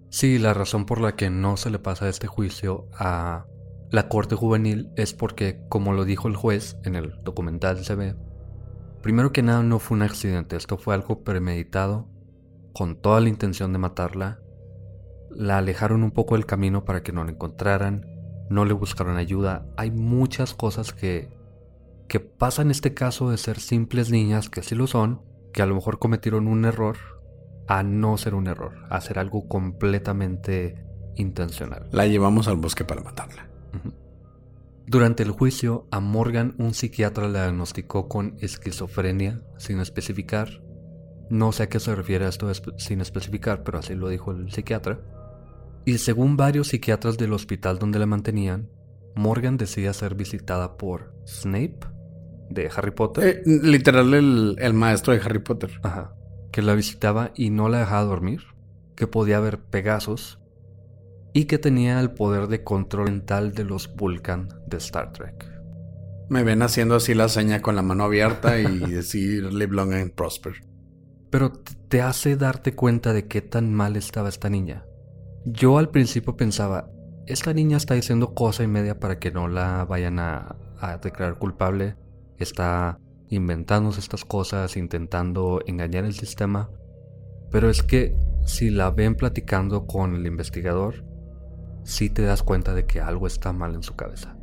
Sí, 0.09 0.39
la 0.39 0.55
razón 0.55 0.87
por 0.87 1.01
la 1.01 1.17
que 1.17 1.31
no 1.31 1.57
se 1.57 1.71
le 1.71 1.79
pasa 1.79 2.09
este 2.09 2.27
juicio 2.27 2.89
a 2.99 3.47
la 3.91 4.09
corte 4.09 4.35
juvenil 4.35 4.91
es 4.97 5.15
porque, 5.15 5.61
como 5.69 5.93
lo 5.93 6.05
dijo 6.05 6.29
el 6.29 6.37
juez 6.37 6.77
en 6.85 6.97
el 6.97 7.23
documental 7.23 7.85
se 7.85 7.95
ve, 7.95 8.17
primero 9.03 9.33
que 9.33 9.43
nada 9.43 9.63
no 9.63 9.79
fue 9.79 9.97
un 9.97 10.03
accidente, 10.03 10.57
esto 10.57 10.77
fue 10.77 10.95
algo 10.95 11.23
premeditado, 11.23 12.09
con 12.73 12.97
toda 12.97 13.21
la 13.21 13.29
intención 13.29 13.73
de 13.73 13.79
matarla. 13.79 14.41
La 15.31 15.59
alejaron 15.59 16.03
un 16.03 16.11
poco 16.11 16.35
del 16.35 16.47
camino 16.47 16.85
para 16.85 17.03
que 17.03 17.13
no 17.13 17.25
la 17.25 17.31
encontraran, 17.31 18.07
no 18.51 18.65
le 18.65 18.75
buscaron 18.75 19.17
ayuda. 19.17 19.67
Hay 19.77 19.91
muchas 19.91 20.53
cosas 20.53 20.93
que, 20.93 21.31
que 22.09 22.21
pasan 22.21 22.67
en 22.67 22.73
este 22.73 22.93
caso 22.93 23.31
de 23.31 23.39
ser 23.39 23.61
simples 23.61 24.11
niñas, 24.11 24.51
que 24.51 24.63
sí 24.63 24.75
lo 24.75 24.87
son, 24.87 25.23
que 25.53 25.63
a 25.63 25.67
lo 25.67 25.75
mejor 25.75 25.99
cometieron 25.99 26.49
un 26.49 26.65
error, 26.65 26.97
a 27.67 27.83
no 27.83 28.19
ser 28.19 28.35
un 28.35 28.47
error, 28.47 28.75
a 28.91 28.97
hacer 28.97 29.19
algo 29.19 29.49
completamente 29.49 30.85
intencional. 31.17 31.89
La 31.93 32.07
llevamos 32.07 32.47
al 32.47 32.57
bosque 32.57 32.85
para 32.85 33.03
matarla. 33.03 33.49
Durante 34.87 35.25
el 35.25 35.33
juicio, 35.33 35.89
a 35.91 35.99
Morgan 35.99 36.55
un 36.59 36.73
psiquiatra 36.73 37.27
le 37.27 37.41
diagnosticó 37.41 38.09
con 38.09 38.37
esquizofrenia, 38.41 39.43
sin 39.59 39.81
especificar. 39.81 40.63
No 41.29 41.51
sé 41.51 41.65
a 41.65 41.69
qué 41.69 41.81
se 41.81 41.95
refiere 41.97 42.29
esto 42.29 42.51
sin 42.79 43.01
especificar, 43.01 43.65
pero 43.65 43.79
así 43.79 43.97
lo 43.97 44.09
dijo 44.09 44.31
el 44.31 44.53
psiquiatra. 44.53 45.01
Y 45.85 45.99
según 45.99 46.37
varios 46.37 46.69
psiquiatras 46.69 47.19
del 47.19 47.33
hospital 47.33 47.81
donde 47.81 47.99
la 47.99 48.07
mantenían, 48.07 48.69
Morgan 49.17 49.57
decía 49.57 49.93
ser 49.93 50.15
visitada 50.15 50.77
por 50.77 51.13
Snape 51.27 51.81
de 52.49 52.71
Harry 52.77 52.93
Potter. 52.93 53.25
Eh, 53.25 53.43
literal 53.45 54.15
el, 54.15 54.57
el, 54.61 54.73
maestro 54.73 55.13
de 55.13 55.21
Harry 55.21 55.41
Potter. 55.41 55.81
Ajá. 55.83 56.15
Que 56.53 56.63
la 56.63 56.75
visitaba 56.75 57.33
y 57.35 57.51
no 57.51 57.69
la 57.69 57.81
dejaba 57.81 58.05
dormir. 58.05 58.43
Que 58.95 59.09
podía 59.09 59.41
ver 59.41 59.59
Pegasos 59.59 60.39
y 61.37 61.45
que 61.45 61.59
tenía 61.59 62.01
el 62.01 62.13
poder 62.13 62.47
de 62.47 62.65
control 62.65 63.11
mental 63.11 63.53
de 63.53 63.65
los 63.65 63.95
Vulcan 63.95 64.49
de 64.67 64.79
Star 64.79 65.13
Trek. 65.13 65.47
Me 66.31 66.43
ven 66.43 66.63
haciendo 66.63 66.95
así 66.95 67.13
la 67.13 67.29
seña 67.29 67.61
con 67.61 67.77
la 67.77 67.83
mano 67.83 68.05
abierta 68.05 68.59
y 68.59 68.79
decir 68.91 69.53
live 69.53 69.75
long 69.75 69.93
and 69.93 70.13
prosper. 70.13 70.55
Pero 71.29 71.53
te 71.53 72.01
hace 72.01 72.37
darte 72.37 72.75
cuenta 72.75 73.13
de 73.13 73.27
qué 73.27 73.43
tan 73.43 73.75
mal 73.75 73.97
estaba 73.97 74.31
esta 74.31 74.49
niña. 74.49 74.87
Yo 75.45 75.77
al 75.77 75.91
principio 75.91 76.39
pensaba, 76.39 76.89
esta 77.27 77.53
niña 77.53 77.77
está 77.77 77.93
diciendo 77.93 78.33
cosa 78.33 78.63
y 78.63 78.69
media 78.69 78.99
para 78.99 79.19
que 79.19 79.31
no 79.31 79.47
la 79.47 79.85
vayan 79.85 80.19
a, 80.19 80.57
a 80.81 80.97
declarar 80.97 81.39
culpable. 81.39 81.97
Está 82.39 82.99
inventándose 83.29 84.01
estas 84.01 84.25
cosas, 84.25 84.75
intentando 84.79 85.61
engañar 85.67 86.07
el 86.07 86.15
sistema. 86.15 86.71
Pero 87.51 87.69
es 87.69 87.83
que 87.83 88.17
si 88.47 88.71
la 88.71 88.91
ven 88.91 89.17
platicando 89.17 89.87
con 89.87 90.15
el 90.15 90.27
investigador, 90.27 91.05
sí 91.87 92.11
te 92.11 92.23
das 92.23 92.43
cuenta 92.43 92.75
de 92.75 92.85
que 92.85 93.01
algo 93.01 93.27
está 93.29 93.53
mal 93.53 93.75
en 93.75 93.83
su 93.85 93.95
cabeza. 93.95 94.37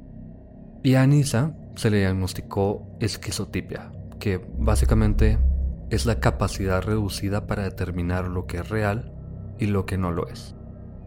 Y 0.82 0.96
a 0.96 1.04
Anissa 1.04 1.56
se 1.76 1.90
le 1.90 2.00
diagnosticó 2.00 2.88
esquizotipia, 3.00 3.92
que 4.20 4.38
básicamente 4.58 5.38
es 5.90 6.06
la 6.06 6.20
capacidad 6.20 6.82
reducida 6.82 7.46
para 7.46 7.64
determinar 7.64 8.30
lo 8.30 8.48
que 8.48 8.58
es 8.58 8.70
real 8.70 9.14
y 9.60 9.68
lo 9.68 9.86
que 9.86 9.98
no 9.98 10.12
lo 10.12 10.28
es. 10.28 10.56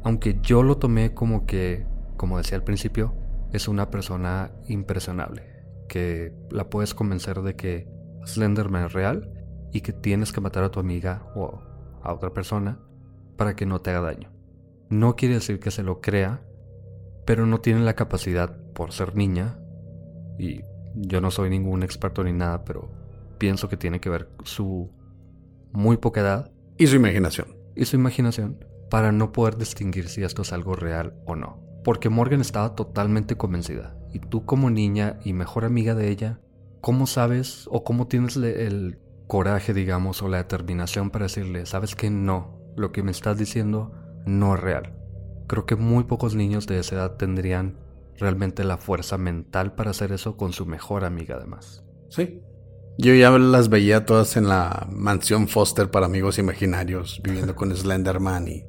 Aunque 0.04 0.38
yo 0.42 0.62
lo 0.62 0.76
tomé 0.76 1.14
como 1.14 1.46
que, 1.46 1.86
como 2.16 2.36
decía 2.36 2.58
al 2.58 2.64
principio, 2.64 3.14
es 3.52 3.66
una 3.66 3.90
persona 3.90 4.52
impresionable, 4.68 5.42
que 5.88 6.34
la 6.50 6.68
puedes 6.68 6.94
convencer 6.94 7.40
de 7.40 7.56
que 7.56 7.88
Slenderman 8.26 8.84
es 8.84 8.92
real 8.92 9.32
y 9.72 9.80
que 9.80 9.92
tienes 9.92 10.32
que 10.32 10.42
matar 10.42 10.64
a 10.64 10.70
tu 10.70 10.80
amiga 10.80 11.32
o 11.34 11.62
a 12.02 12.12
otra 12.12 12.34
persona 12.34 12.78
para 13.36 13.56
que 13.56 13.64
no 13.64 13.80
te 13.80 13.90
haga 13.90 14.00
daño. 14.02 14.35
No 14.88 15.16
quiere 15.16 15.34
decir 15.34 15.58
que 15.58 15.70
se 15.70 15.82
lo 15.82 16.00
crea, 16.00 16.42
pero 17.24 17.46
no 17.46 17.60
tiene 17.60 17.80
la 17.80 17.94
capacidad 17.94 18.56
por 18.72 18.92
ser 18.92 19.16
niña, 19.16 19.58
y 20.38 20.62
yo 20.94 21.20
no 21.20 21.30
soy 21.30 21.50
ningún 21.50 21.82
experto 21.82 22.24
ni 22.24 22.32
nada, 22.32 22.64
pero 22.64 22.90
pienso 23.38 23.68
que 23.68 23.76
tiene 23.76 24.00
que 24.00 24.10
ver 24.10 24.30
su 24.44 24.90
muy 25.72 25.96
poca 25.96 26.20
edad. 26.20 26.50
Y 26.78 26.86
su 26.86 26.96
imaginación. 26.96 27.56
Y 27.74 27.84
su 27.84 27.96
imaginación 27.96 28.64
para 28.90 29.12
no 29.12 29.32
poder 29.32 29.56
distinguir 29.56 30.08
si 30.08 30.22
esto 30.22 30.42
es 30.42 30.52
algo 30.52 30.76
real 30.76 31.14
o 31.26 31.36
no. 31.36 31.60
Porque 31.84 32.08
Morgan 32.08 32.40
estaba 32.40 32.74
totalmente 32.74 33.36
convencida. 33.36 33.96
Y 34.12 34.20
tú 34.20 34.44
como 34.44 34.70
niña 34.70 35.18
y 35.24 35.32
mejor 35.32 35.64
amiga 35.64 35.94
de 35.94 36.08
ella, 36.08 36.40
¿cómo 36.80 37.06
sabes 37.06 37.68
o 37.70 37.84
cómo 37.84 38.06
tienes 38.06 38.36
el 38.36 38.98
coraje, 39.26 39.74
digamos, 39.74 40.22
o 40.22 40.28
la 40.28 40.38
determinación 40.38 41.10
para 41.10 41.26
decirle, 41.26 41.66
sabes 41.66 41.94
que 41.94 42.10
no, 42.10 42.58
lo 42.76 42.92
que 42.92 43.02
me 43.02 43.10
estás 43.10 43.36
diciendo 43.36 43.92
no 44.26 44.54
es 44.54 44.60
real? 44.60 44.94
Creo 45.46 45.64
que 45.64 45.76
muy 45.76 46.04
pocos 46.04 46.34
niños 46.34 46.66
de 46.66 46.78
esa 46.78 46.96
edad 46.96 47.16
tendrían 47.16 47.78
realmente 48.18 48.64
la 48.64 48.76
fuerza 48.76 49.18
mental 49.18 49.74
para 49.74 49.90
hacer 49.90 50.12
eso 50.12 50.36
con 50.36 50.52
su 50.52 50.66
mejor 50.66 51.04
amiga 51.04 51.36
además. 51.36 51.84
Sí, 52.10 52.42
yo 52.98 53.14
ya 53.14 53.30
las 53.30 53.68
veía 53.68 54.06
todas 54.06 54.36
en 54.36 54.48
la 54.48 54.86
mansión 54.90 55.48
Foster 55.48 55.90
para 55.90 56.06
amigos 56.06 56.38
imaginarios, 56.38 57.20
viviendo 57.22 57.54
con 57.54 57.70
Slenderman 57.76 58.48
y 58.48 58.64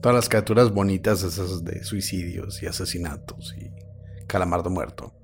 todas 0.00 0.14
las 0.14 0.28
criaturas 0.28 0.72
bonitas 0.72 1.22
esas 1.24 1.64
de 1.64 1.82
suicidios 1.82 2.62
y 2.62 2.66
asesinatos 2.66 3.54
y 3.58 3.70
calamardo 4.26 4.70
muerto. 4.70 5.14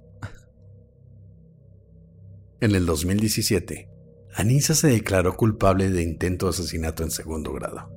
En 2.61 2.75
el 2.75 2.85
2017, 2.87 3.88
Anissa 4.35 4.75
se 4.75 4.88
declaró 4.88 5.37
culpable 5.37 5.90
de 5.90 6.03
intento 6.03 6.47
de 6.47 6.51
asesinato 6.51 7.03
en 7.03 7.11
segundo 7.11 7.53
grado, 7.53 7.90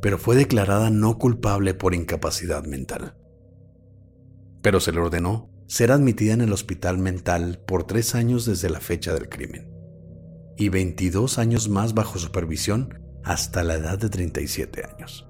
pero 0.00 0.18
fue 0.18 0.36
declarada 0.36 0.90
no 0.90 1.18
culpable 1.18 1.74
por 1.74 1.94
incapacidad 1.94 2.64
mental. 2.64 3.16
Pero 4.62 4.80
se 4.80 4.92
le 4.92 5.00
ordenó 5.00 5.50
ser 5.66 5.92
admitida 5.92 6.32
en 6.32 6.40
el 6.40 6.52
hospital 6.52 6.98
mental 6.98 7.62
por 7.66 7.84
tres 7.84 8.14
años 8.14 8.44
desde 8.44 8.70
la 8.70 8.80
fecha 8.80 9.14
del 9.14 9.28
crimen 9.28 9.70
y 10.56 10.68
22 10.68 11.38
años 11.38 11.68
más 11.68 11.94
bajo 11.94 12.18
supervisión 12.18 12.98
hasta 13.24 13.62
la 13.62 13.74
edad 13.74 13.98
de 13.98 14.10
37 14.10 14.82
años. 14.84 15.26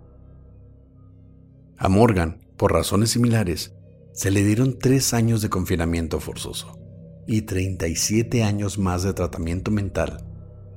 A 1.76 1.88
Morgan, 1.88 2.40
por 2.56 2.72
razones 2.72 3.10
similares, 3.10 3.74
se 4.12 4.30
le 4.30 4.42
dieron 4.44 4.78
tres 4.78 5.14
años 5.14 5.40
de 5.40 5.48
confinamiento 5.48 6.20
forzoso 6.20 6.78
y 7.26 7.42
37 7.42 8.42
años 8.42 8.78
más 8.78 9.02
de 9.02 9.12
tratamiento 9.12 9.70
mental 9.70 10.26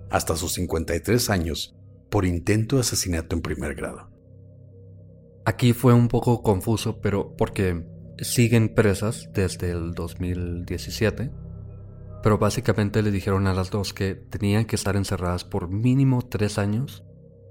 hasta 0.09 0.35
sus 0.35 0.53
53 0.53 1.29
años 1.29 1.75
por 2.13 2.25
intento 2.25 2.75
de 2.75 2.81
asesinato 2.81 3.35
en 3.35 3.41
primer 3.41 3.73
grado. 3.73 4.07
Aquí 5.45 5.73
fue 5.73 5.95
un 5.95 6.09
poco 6.09 6.43
confuso, 6.43 7.01
pero 7.01 7.35
porque 7.35 7.87
siguen 8.19 8.75
presas 8.75 9.31
desde 9.33 9.71
el 9.71 9.95
2017, 9.95 11.31
pero 12.21 12.37
básicamente 12.37 13.01
le 13.01 13.09
dijeron 13.09 13.47
a 13.47 13.55
las 13.55 13.71
dos 13.71 13.95
que 13.95 14.13
tenían 14.13 14.65
que 14.65 14.75
estar 14.75 14.95
encerradas 14.95 15.43
por 15.43 15.69
mínimo 15.69 16.21
tres 16.21 16.59
años 16.59 17.03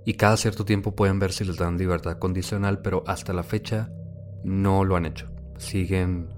y 0.05 0.15
cada 0.15 0.37
cierto 0.37 0.65
tiempo 0.65 0.95
pueden 0.95 1.19
ver 1.19 1.33
si 1.33 1.45
les 1.45 1.57
dan 1.57 1.77
libertad 1.77 2.21
condicional, 2.21 2.83
pero 2.83 3.03
hasta 3.09 3.33
la 3.33 3.43
fecha 3.43 3.91
no 4.45 4.85
lo 4.85 4.95
han 4.95 5.07
hecho. 5.07 5.29
Siguen 5.59 6.29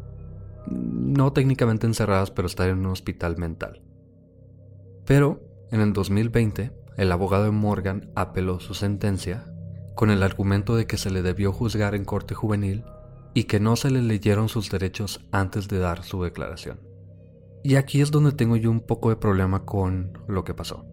no 0.67 1.35
técnicamente 1.35 1.87
encerradas, 1.87 2.31
pero 2.31 2.47
están 2.47 2.71
en 2.71 2.79
un 2.79 2.87
hospital 2.87 3.37
mental. 3.37 3.83
Pero 5.05 5.43
en 5.71 5.83
el 5.83 5.93
2020, 5.93 6.84
el 6.97 7.11
abogado 7.13 7.45
de 7.45 7.51
Morgan 7.51 8.11
apeló 8.15 8.61
su 8.61 8.75
sentencia 8.75 9.45
con 9.95 10.11
el 10.11 10.23
argumento 10.23 10.77
de 10.77 10.87
que 10.87 10.97
se 10.97 11.11
le 11.11 11.23
debió 11.23 11.53
juzgar 11.53 11.95
en 11.95 12.05
corte 12.05 12.35
juvenil 12.35 12.85
y 13.33 13.45
que 13.45 13.61
no 13.61 13.77
se 13.77 13.91
le 13.91 14.03
leyeron 14.03 14.49
sus 14.49 14.71
derechos 14.71 15.21
antes 15.33 15.69
de 15.69 15.79
dar 15.79 16.05
su 16.05 16.23
declaración. 16.23 16.81
Y 17.63 17.77
aquí 17.77 18.01
es 18.01 18.11
donde 18.11 18.33
tengo 18.33 18.57
yo 18.57 18.71
un 18.71 18.81
poco 18.81 19.11
de 19.11 19.17
problema 19.17 19.65
con 19.65 20.19
lo 20.29 20.45
que 20.45 20.55
pasó. 20.55 20.85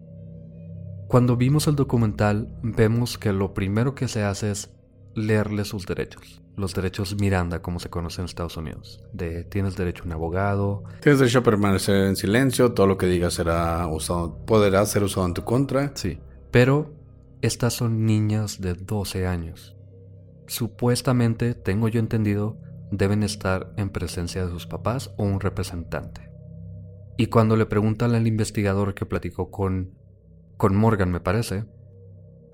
Cuando 1.08 1.36
vimos 1.36 1.66
el 1.66 1.76
documental 1.76 2.56
vemos 2.62 3.18
que 3.18 3.32
lo 3.32 3.54
primero 3.54 3.94
que 3.94 4.08
se 4.08 4.24
hace 4.24 4.50
es 4.50 4.70
leerle 5.14 5.64
sus 5.64 5.86
derechos. 5.86 6.41
Los 6.56 6.74
derechos 6.74 7.16
Miranda, 7.18 7.62
como 7.62 7.80
se 7.80 7.88
conoce 7.88 8.20
en 8.20 8.26
Estados 8.26 8.56
Unidos. 8.56 9.02
De 9.12 9.44
tienes 9.44 9.76
derecho 9.76 10.02
a 10.02 10.06
un 10.06 10.12
abogado. 10.12 10.84
Tienes 11.00 11.18
derecho 11.18 11.38
a 11.38 11.42
permanecer 11.42 11.96
en 12.06 12.16
silencio. 12.16 12.72
Todo 12.72 12.86
lo 12.86 12.98
que 12.98 13.06
digas 13.06 13.34
será 13.34 13.86
usado, 13.86 14.44
podrá 14.44 14.84
ser 14.84 15.02
usado 15.02 15.26
en 15.26 15.34
tu 15.34 15.44
contra. 15.44 15.92
Sí. 15.94 16.18
Pero 16.50 16.94
estas 17.40 17.72
son 17.72 18.04
niñas 18.04 18.60
de 18.60 18.74
12 18.74 19.26
años 19.26 19.76
supuestamente, 20.52 21.54
tengo 21.54 21.88
yo 21.88 21.98
entendido, 21.98 22.58
deben 22.90 23.22
estar 23.22 23.72
en 23.76 23.88
presencia 23.88 24.44
de 24.44 24.50
sus 24.50 24.66
papás 24.66 25.12
o 25.16 25.24
un 25.24 25.40
representante. 25.40 26.30
Y 27.16 27.26
cuando 27.26 27.56
le 27.56 27.66
preguntan 27.66 28.14
al 28.14 28.26
investigador 28.26 28.94
que 28.94 29.06
platicó 29.06 29.50
con, 29.50 29.94
con 30.56 30.76
Morgan, 30.76 31.10
me 31.10 31.20
parece, 31.20 31.64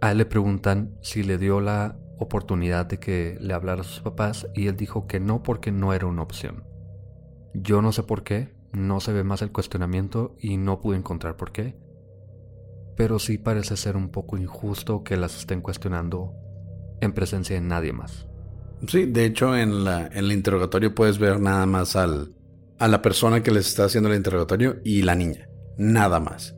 a 0.00 0.12
él 0.12 0.18
le 0.18 0.26
preguntan 0.26 0.96
si 1.02 1.22
le 1.22 1.38
dio 1.38 1.60
la 1.60 1.98
oportunidad 2.18 2.86
de 2.86 2.98
que 2.98 3.38
le 3.40 3.54
hablara 3.54 3.82
a 3.82 3.84
sus 3.84 4.00
papás 4.00 4.48
y 4.54 4.66
él 4.66 4.76
dijo 4.76 5.06
que 5.06 5.20
no 5.20 5.42
porque 5.42 5.72
no 5.72 5.92
era 5.92 6.06
una 6.06 6.22
opción. 6.22 6.64
Yo 7.54 7.82
no 7.82 7.92
sé 7.92 8.02
por 8.02 8.22
qué, 8.22 8.52
no 8.72 9.00
se 9.00 9.12
ve 9.12 9.24
más 9.24 9.42
el 9.42 9.52
cuestionamiento 9.52 10.36
y 10.40 10.56
no 10.56 10.80
pude 10.80 10.96
encontrar 10.96 11.36
por 11.36 11.52
qué, 11.52 11.76
pero 12.96 13.18
sí 13.18 13.38
parece 13.38 13.76
ser 13.76 13.96
un 13.96 14.10
poco 14.10 14.36
injusto 14.36 15.04
que 15.04 15.16
las 15.16 15.38
estén 15.38 15.60
cuestionando 15.60 16.34
en 17.00 17.12
presencia 17.12 17.54
de 17.54 17.62
nadie 17.62 17.92
más. 17.92 18.26
Sí, 18.86 19.06
de 19.06 19.24
hecho 19.24 19.56
en, 19.56 19.84
la, 19.84 20.06
en 20.06 20.18
el 20.18 20.32
interrogatorio 20.32 20.94
puedes 20.94 21.18
ver 21.18 21.40
nada 21.40 21.66
más 21.66 21.96
al, 21.96 22.34
a 22.78 22.88
la 22.88 23.02
persona 23.02 23.42
que 23.42 23.50
les 23.50 23.66
está 23.68 23.84
haciendo 23.84 24.10
el 24.10 24.16
interrogatorio 24.16 24.76
y 24.84 25.02
la 25.02 25.14
niña, 25.14 25.48
nada 25.76 26.20
más. 26.20 26.54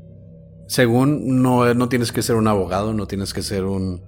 Según 0.66 1.42
no, 1.42 1.72
no 1.74 1.88
tienes 1.88 2.12
que 2.12 2.22
ser 2.22 2.36
un 2.36 2.46
abogado, 2.46 2.94
no 2.94 3.06
tienes 3.06 3.32
que 3.34 3.42
ser 3.42 3.64
un, 3.64 4.02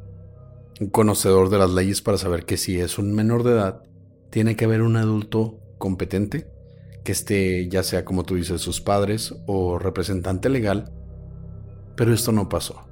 un 0.80 0.88
conocedor 0.88 1.48
de 1.50 1.58
las 1.58 1.70
leyes 1.70 2.02
para 2.02 2.18
saber 2.18 2.44
que 2.44 2.56
si 2.56 2.80
es 2.80 2.98
un 2.98 3.12
menor 3.12 3.42
de 3.42 3.52
edad, 3.52 3.82
tiene 4.30 4.56
que 4.56 4.64
haber 4.64 4.82
un 4.82 4.96
adulto 4.96 5.58
competente 5.78 6.48
que 7.04 7.12
esté 7.12 7.68
ya 7.68 7.82
sea 7.82 8.04
como 8.04 8.24
tú 8.24 8.37
dices 8.37 8.61
sus 8.61 8.80
padres 8.80 9.35
o 9.46 9.78
representante 9.78 10.48
legal, 10.48 10.92
pero 11.96 12.14
esto 12.14 12.32
no 12.32 12.48
pasó. 12.48 12.87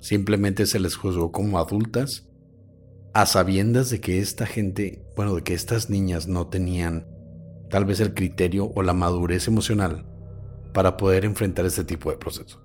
Simplemente 0.00 0.66
se 0.66 0.80
les 0.80 0.96
juzgó 0.96 1.30
como 1.30 1.58
adultas 1.58 2.26
a 3.12 3.26
sabiendas 3.26 3.90
de 3.90 4.00
que 4.00 4.18
esta 4.18 4.46
gente, 4.46 5.04
bueno, 5.16 5.34
de 5.34 5.42
que 5.42 5.54
estas 5.54 5.90
niñas 5.90 6.26
no 6.26 6.46
tenían 6.46 7.06
tal 7.68 7.84
vez 7.84 8.00
el 8.00 8.14
criterio 8.14 8.72
o 8.74 8.82
la 8.82 8.94
madurez 8.94 9.46
emocional 9.46 10.06
para 10.72 10.96
poder 10.96 11.24
enfrentar 11.24 11.66
este 11.66 11.84
tipo 11.84 12.10
de 12.10 12.16
proceso. 12.16 12.62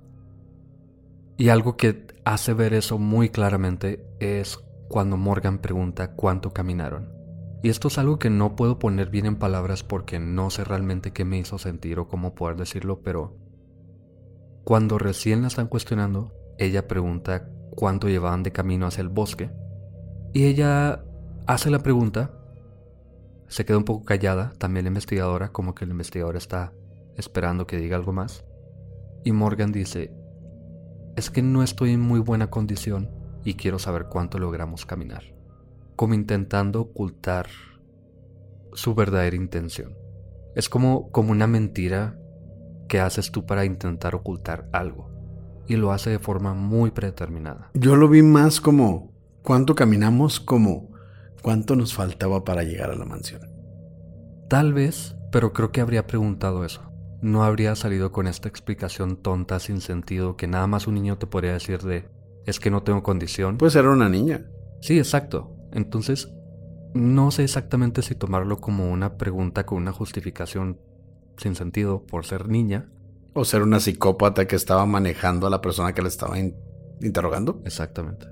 Y 1.38 1.50
algo 1.50 1.76
que 1.76 2.08
hace 2.24 2.54
ver 2.54 2.74
eso 2.74 2.98
muy 2.98 3.30
claramente 3.30 4.06
es 4.20 4.60
cuando 4.88 5.18
Morgan 5.18 5.60
pregunta 5.60 6.12
cuánto 6.16 6.52
caminaron. 6.52 7.14
Y 7.62 7.70
esto 7.70 7.88
es 7.88 7.98
algo 7.98 8.20
que 8.20 8.30
no 8.30 8.56
puedo 8.56 8.80
poner 8.80 9.10
bien 9.10 9.26
en 9.26 9.38
palabras 9.38 9.84
porque 9.84 10.20
no 10.20 10.50
sé 10.50 10.64
realmente 10.64 11.12
qué 11.12 11.26
me 11.26 11.38
hizo 11.38 11.58
sentir 11.58 12.00
o 12.00 12.08
cómo 12.08 12.36
poder 12.36 12.58
decirlo, 12.58 13.02
pero 13.02 13.36
cuando 14.64 14.98
recién 14.98 15.42
la 15.42 15.48
están 15.48 15.68
cuestionando, 15.68 16.32
ella 16.58 16.88
pregunta 16.88 17.50
cuánto 17.76 18.08
llevaban 18.08 18.44
de 18.44 18.52
camino 18.52 18.86
hacia 18.86 19.02
el 19.02 19.10
bosque 19.10 19.50
y 20.36 20.46
ella 20.46 21.04
hace 21.48 21.70
la 21.70 21.80
pregunta, 21.80 22.32
se 23.48 23.64
queda 23.64 23.78
un 23.78 23.86
poco 23.86 24.04
callada, 24.04 24.54
también 24.58 24.84
la 24.84 24.90
investigadora, 24.90 25.50
como 25.50 25.74
que 25.74 25.86
el 25.86 25.92
investigador 25.92 26.36
está 26.36 26.74
esperando 27.16 27.66
que 27.68 27.78
diga 27.78 27.96
algo 27.96 28.12
más. 28.12 28.44
Y 29.24 29.32
Morgan 29.32 29.72
dice, 29.72 30.14
es 31.16 31.30
que 31.30 31.42
no 31.42 31.64
estoy 31.64 31.92
en 31.92 32.02
muy 32.02 32.20
buena 32.20 32.50
condición 32.50 33.10
y 33.44 33.54
quiero 33.54 33.80
saber 33.80 34.06
cuánto 34.10 34.40
logramos 34.40 34.86
caminar. 34.86 35.24
como 35.96 36.14
intentando 36.14 36.82
ocultar 36.82 37.48
su 38.74 38.96
verdadera 38.96 39.38
intención. 39.38 39.96
Es 40.54 40.68
como, 40.68 41.10
como 41.12 41.32
una 41.32 41.48
mentira 41.48 42.20
que 42.90 43.00
haces 43.00 43.32
tú 43.32 43.46
para 43.46 43.64
intentar 43.64 44.14
ocultar 44.14 44.68
algo. 44.74 45.10
Y 45.68 45.78
lo 45.78 45.94
hace 45.94 46.10
de 46.10 46.20
forma 46.20 46.54
muy 46.54 46.92
predeterminada. 46.92 47.72
Yo 47.74 47.96
lo 47.96 48.10
vi 48.10 48.24
más 48.24 48.60
como 48.60 49.14
cuánto 49.42 49.74
caminamos, 49.74 50.42
como 50.42 50.92
cuánto 51.42 51.78
nos 51.78 51.94
faltaba 51.94 52.44
para 52.44 52.64
llegar 52.64 52.92
a 52.92 52.96
la 52.96 53.06
mansión. 53.06 53.42
Tal 54.50 54.74
vez, 54.74 55.16
pero 55.32 55.54
creo 55.54 55.72
que 55.72 55.80
habría 55.80 56.08
preguntado 56.08 56.66
eso. 56.66 56.82
No 57.22 57.44
habría 57.44 57.76
salido 57.76 58.12
con 58.12 58.28
esta 58.28 58.48
explicación 58.48 59.18
tonta 59.18 59.60
sin 59.60 59.82
sentido 59.82 60.36
que 60.36 60.48
nada 60.48 60.68
más 60.68 60.88
un 60.88 60.96
niño 60.96 61.18
te 61.18 61.28
podría 61.28 61.54
decir 61.54 61.82
de 61.82 62.08
es 62.46 62.60
que 62.60 62.70
no 62.70 62.84
tengo 62.84 63.04
condición. 63.04 63.58
Pues 63.58 63.76
era 63.76 63.90
una 63.90 64.10
niña. 64.10 64.46
Sí, 64.82 64.98
exacto. 64.98 65.56
Entonces, 65.72 66.32
no 66.94 67.32
sé 67.32 67.44
exactamente 67.44 68.02
si 68.02 68.16
tomarlo 68.16 68.60
como 68.60 68.92
una 68.92 69.18
pregunta 69.18 69.66
con 69.66 69.80
una 69.80 69.92
justificación 69.92 70.80
sin 71.38 71.56
sentido 71.56 72.06
por 72.06 72.26
ser 72.26 72.48
niña. 72.48 72.90
O 73.34 73.44
ser 73.44 73.64
una 73.64 73.80
psicópata 73.80 74.48
que 74.48 74.56
estaba 74.56 74.86
manejando 74.86 75.48
a 75.48 75.50
la 75.50 75.62
persona 75.62 75.94
que 75.94 76.02
le 76.02 76.08
estaba 76.08 76.38
interrogando. 77.02 77.62
Exactamente. 77.66 78.28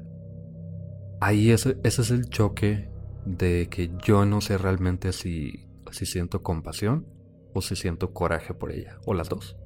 Ahí 1.19 1.51
ese, 1.51 1.77
ese 1.83 2.03
es 2.03 2.11
el 2.11 2.29
choque 2.29 2.89
de 3.25 3.67
que 3.69 3.91
yo 4.03 4.25
no 4.25 4.41
sé 4.41 4.57
realmente 4.57 5.11
si, 5.11 5.67
si 5.91 6.05
siento 6.05 6.43
compasión 6.43 7.12
o 7.53 7.61
si 7.61 7.75
siento 7.75 8.13
coraje 8.13 8.53
por 8.53 8.71
ella. 8.71 8.97
O 9.05 9.13
las 9.13 9.29
dos. 9.29 9.57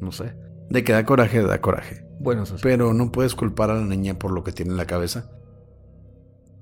No 0.00 0.12
sé. 0.12 0.34
De 0.68 0.84
que 0.84 0.92
da 0.92 1.04
coraje, 1.04 1.42
da 1.42 1.60
coraje. 1.60 2.06
Bueno, 2.18 2.42
eso 2.42 2.56
sí. 2.56 2.62
Pero 2.62 2.92
no 2.92 3.12
puedes 3.12 3.34
culpar 3.34 3.70
a 3.70 3.74
la 3.74 3.86
niña 3.86 4.18
por 4.18 4.32
lo 4.32 4.42
que 4.42 4.52
tiene 4.52 4.72
en 4.72 4.76
la 4.76 4.86
cabeza. 4.86 5.30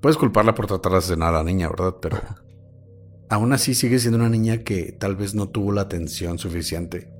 Puedes 0.01 0.17
culparla 0.17 0.53
por 0.53 0.67
tratar 0.67 0.91
de 0.91 0.97
asesinar 0.99 1.29
a 1.33 1.39
la 1.39 1.43
niña, 1.43 1.69
¿verdad? 1.69 1.95
Pero 2.01 2.17
aún 3.29 3.53
así 3.53 3.73
sigue 3.73 3.99
siendo 3.99 4.19
una 4.19 4.29
niña 4.29 4.59
que 4.59 4.91
tal 4.91 5.15
vez 5.15 5.33
no 5.33 5.49
tuvo 5.49 5.71
la 5.71 5.81
atención 5.81 6.37
suficiente. 6.37 7.11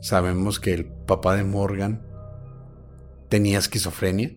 Sabemos 0.00 0.60
que 0.60 0.74
el 0.74 0.86
papá 0.86 1.36
de 1.36 1.44
Morgan 1.44 2.06
tenía 3.28 3.58
esquizofrenia. 3.58 4.32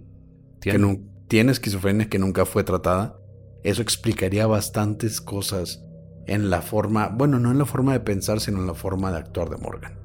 Que 0.62 0.78
no, 0.78 0.98
tiene 1.28 1.52
esquizofrenia 1.52 2.10
que 2.10 2.20
nunca 2.20 2.46
fue 2.46 2.64
tratada. 2.64 3.20
Eso 3.64 3.82
explicaría 3.82 4.48
bastantes 4.48 5.20
cosas 5.20 5.84
en 6.28 6.50
la 6.50 6.62
forma, 6.62 7.08
bueno, 7.08 7.40
no 7.40 7.52
en 7.52 7.58
la 7.58 7.66
forma 7.66 7.94
de 7.94 8.02
pensar, 8.02 8.40
sino 8.40 8.60
en 8.60 8.68
la 8.68 8.74
forma 8.74 9.12
de 9.12 9.18
actuar 9.18 9.50
de 9.50 9.58
Morgan. 9.58 9.98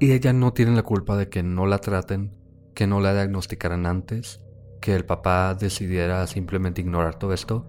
Y 0.00 0.12
ella 0.12 0.32
no 0.32 0.52
tiene 0.52 0.74
la 0.74 0.82
culpa 0.82 1.16
de 1.16 1.28
que 1.28 1.42
no 1.42 1.66
la 1.66 1.78
traten, 1.78 2.32
que 2.74 2.86
no 2.86 3.00
la 3.00 3.14
diagnosticaran 3.14 3.86
antes, 3.86 4.40
que 4.80 4.94
el 4.94 5.04
papá 5.04 5.54
decidiera 5.54 6.26
simplemente 6.26 6.80
ignorar 6.80 7.18
todo 7.18 7.32
esto. 7.32 7.66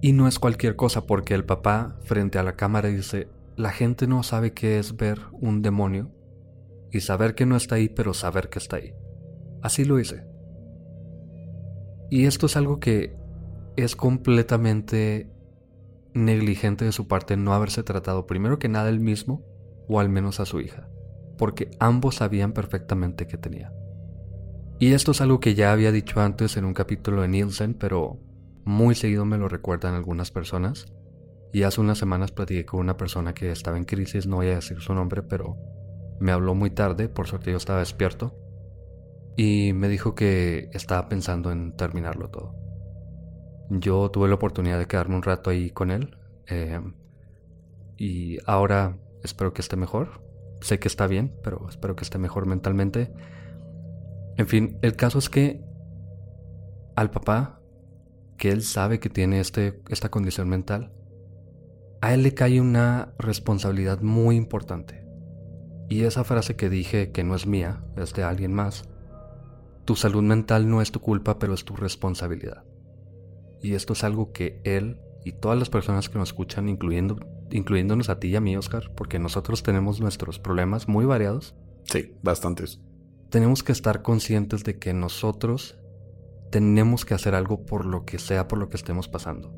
Y 0.00 0.12
no 0.12 0.28
es 0.28 0.38
cualquier 0.38 0.76
cosa 0.76 1.06
porque 1.06 1.34
el 1.34 1.44
papá 1.44 1.96
frente 2.04 2.38
a 2.38 2.44
la 2.44 2.54
cámara 2.54 2.88
dice, 2.88 3.28
la 3.56 3.70
gente 3.70 4.06
no 4.06 4.22
sabe 4.22 4.52
qué 4.52 4.78
es 4.78 4.96
ver 4.96 5.20
un 5.32 5.62
demonio 5.62 6.12
y 6.92 7.00
saber 7.00 7.34
que 7.34 7.46
no 7.46 7.56
está 7.56 7.74
ahí, 7.76 7.88
pero 7.88 8.14
saber 8.14 8.48
que 8.48 8.60
está 8.60 8.76
ahí. 8.76 8.94
Así 9.62 9.84
lo 9.84 9.98
hice. 9.98 10.24
Y 12.10 12.26
esto 12.26 12.46
es 12.46 12.56
algo 12.56 12.78
que 12.78 13.16
es 13.76 13.96
completamente 13.96 15.28
negligente 16.14 16.84
de 16.84 16.92
su 16.92 17.06
parte 17.06 17.36
no 17.36 17.54
haberse 17.54 17.82
tratado 17.82 18.26
primero 18.26 18.58
que 18.58 18.68
nada 18.68 18.88
él 18.88 19.00
mismo 19.00 19.44
o 19.88 20.00
al 20.00 20.08
menos 20.08 20.40
a 20.40 20.46
su 20.46 20.60
hija 20.60 20.88
porque 21.38 21.70
ambos 21.78 22.16
sabían 22.16 22.52
perfectamente 22.52 23.26
que 23.26 23.38
tenía. 23.38 23.72
Y 24.78 24.92
esto 24.92 25.12
es 25.12 25.20
algo 25.20 25.40
que 25.40 25.54
ya 25.54 25.72
había 25.72 25.92
dicho 25.92 26.20
antes 26.20 26.56
en 26.56 26.64
un 26.64 26.74
capítulo 26.74 27.22
de 27.22 27.28
Nielsen, 27.28 27.74
pero 27.74 28.18
muy 28.64 28.94
seguido 28.94 29.24
me 29.24 29.38
lo 29.38 29.48
recuerdan 29.48 29.94
algunas 29.94 30.30
personas. 30.30 30.86
Y 31.52 31.62
hace 31.62 31.80
unas 31.80 31.98
semanas 31.98 32.32
platiqué 32.32 32.66
con 32.66 32.80
una 32.80 32.96
persona 32.96 33.32
que 33.32 33.50
estaba 33.50 33.78
en 33.78 33.84
crisis, 33.84 34.26
no 34.26 34.36
voy 34.36 34.48
a 34.48 34.56
decir 34.56 34.80
su 34.80 34.92
nombre, 34.92 35.22
pero 35.22 35.56
me 36.20 36.32
habló 36.32 36.54
muy 36.54 36.70
tarde, 36.70 37.08
por 37.08 37.26
suerte 37.26 37.52
yo 37.52 37.56
estaba 37.56 37.78
despierto, 37.78 38.36
y 39.36 39.72
me 39.72 39.88
dijo 39.88 40.14
que 40.14 40.68
estaba 40.72 41.08
pensando 41.08 41.50
en 41.50 41.74
terminarlo 41.74 42.28
todo. 42.28 42.67
Yo 43.70 44.10
tuve 44.10 44.28
la 44.28 44.34
oportunidad 44.34 44.78
de 44.78 44.86
quedarme 44.86 45.16
un 45.16 45.22
rato 45.22 45.50
ahí 45.50 45.70
con 45.70 45.90
él, 45.90 46.16
eh, 46.46 46.80
y 47.96 48.38
ahora 48.46 48.96
espero 49.22 49.52
que 49.52 49.60
esté 49.60 49.76
mejor, 49.76 50.22
sé 50.60 50.78
que 50.78 50.88
está 50.88 51.06
bien, 51.06 51.34
pero 51.42 51.68
espero 51.68 51.96
que 51.96 52.04
esté 52.04 52.18
mejor 52.18 52.46
mentalmente. 52.46 53.12
En 54.36 54.46
fin, 54.46 54.78
el 54.82 54.96
caso 54.96 55.18
es 55.18 55.28
que 55.28 55.60
al 56.96 57.10
papá, 57.10 57.60
que 58.36 58.50
él 58.50 58.62
sabe 58.62 59.00
que 59.00 59.10
tiene 59.10 59.40
este, 59.40 59.82
esta 59.88 60.10
condición 60.10 60.48
mental, 60.48 60.92
a 62.00 62.14
él 62.14 62.22
le 62.22 62.34
cae 62.34 62.60
una 62.60 63.14
responsabilidad 63.18 64.00
muy 64.00 64.36
importante. 64.36 65.04
Y 65.88 66.04
esa 66.04 66.22
frase 66.22 66.54
que 66.54 66.68
dije 66.68 67.10
que 67.10 67.24
no 67.24 67.34
es 67.34 67.46
mía, 67.46 67.84
es 67.96 68.14
de 68.14 68.22
alguien 68.22 68.52
más. 68.52 68.84
Tu 69.84 69.96
salud 69.96 70.22
mental 70.22 70.68
no 70.68 70.82
es 70.82 70.92
tu 70.92 71.00
culpa, 71.00 71.38
pero 71.38 71.54
es 71.54 71.64
tu 71.64 71.74
responsabilidad. 71.74 72.64
Y 73.62 73.74
esto 73.74 73.92
es 73.92 74.04
algo 74.04 74.32
que 74.32 74.60
él 74.64 75.00
y 75.24 75.32
todas 75.32 75.58
las 75.58 75.70
personas 75.70 76.08
que 76.08 76.18
nos 76.18 76.30
escuchan, 76.30 76.68
incluyendo 76.68 77.18
incluyéndonos 77.50 78.08
a 78.08 78.18
ti 78.18 78.28
y 78.28 78.36
a 78.36 78.40
mí, 78.40 78.56
Oscar, 78.56 78.90
porque 78.94 79.18
nosotros 79.18 79.62
tenemos 79.62 80.00
nuestros 80.00 80.38
problemas 80.38 80.88
muy 80.88 81.04
variados. 81.04 81.54
Sí, 81.84 82.12
bastantes. 82.22 82.80
Tenemos 83.30 83.62
que 83.62 83.72
estar 83.72 84.02
conscientes 84.02 84.64
de 84.64 84.78
que 84.78 84.92
nosotros 84.92 85.78
tenemos 86.50 87.04
que 87.04 87.14
hacer 87.14 87.34
algo 87.34 87.64
por 87.64 87.84
lo 87.84 88.04
que 88.04 88.18
sea, 88.18 88.48
por 88.48 88.58
lo 88.58 88.68
que 88.68 88.76
estemos 88.76 89.08
pasando. 89.08 89.52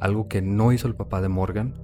Algo 0.00 0.28
que 0.28 0.42
no 0.42 0.72
hizo 0.72 0.88
el 0.88 0.94
papá 0.94 1.20
de 1.20 1.28
Morgan 1.28 1.74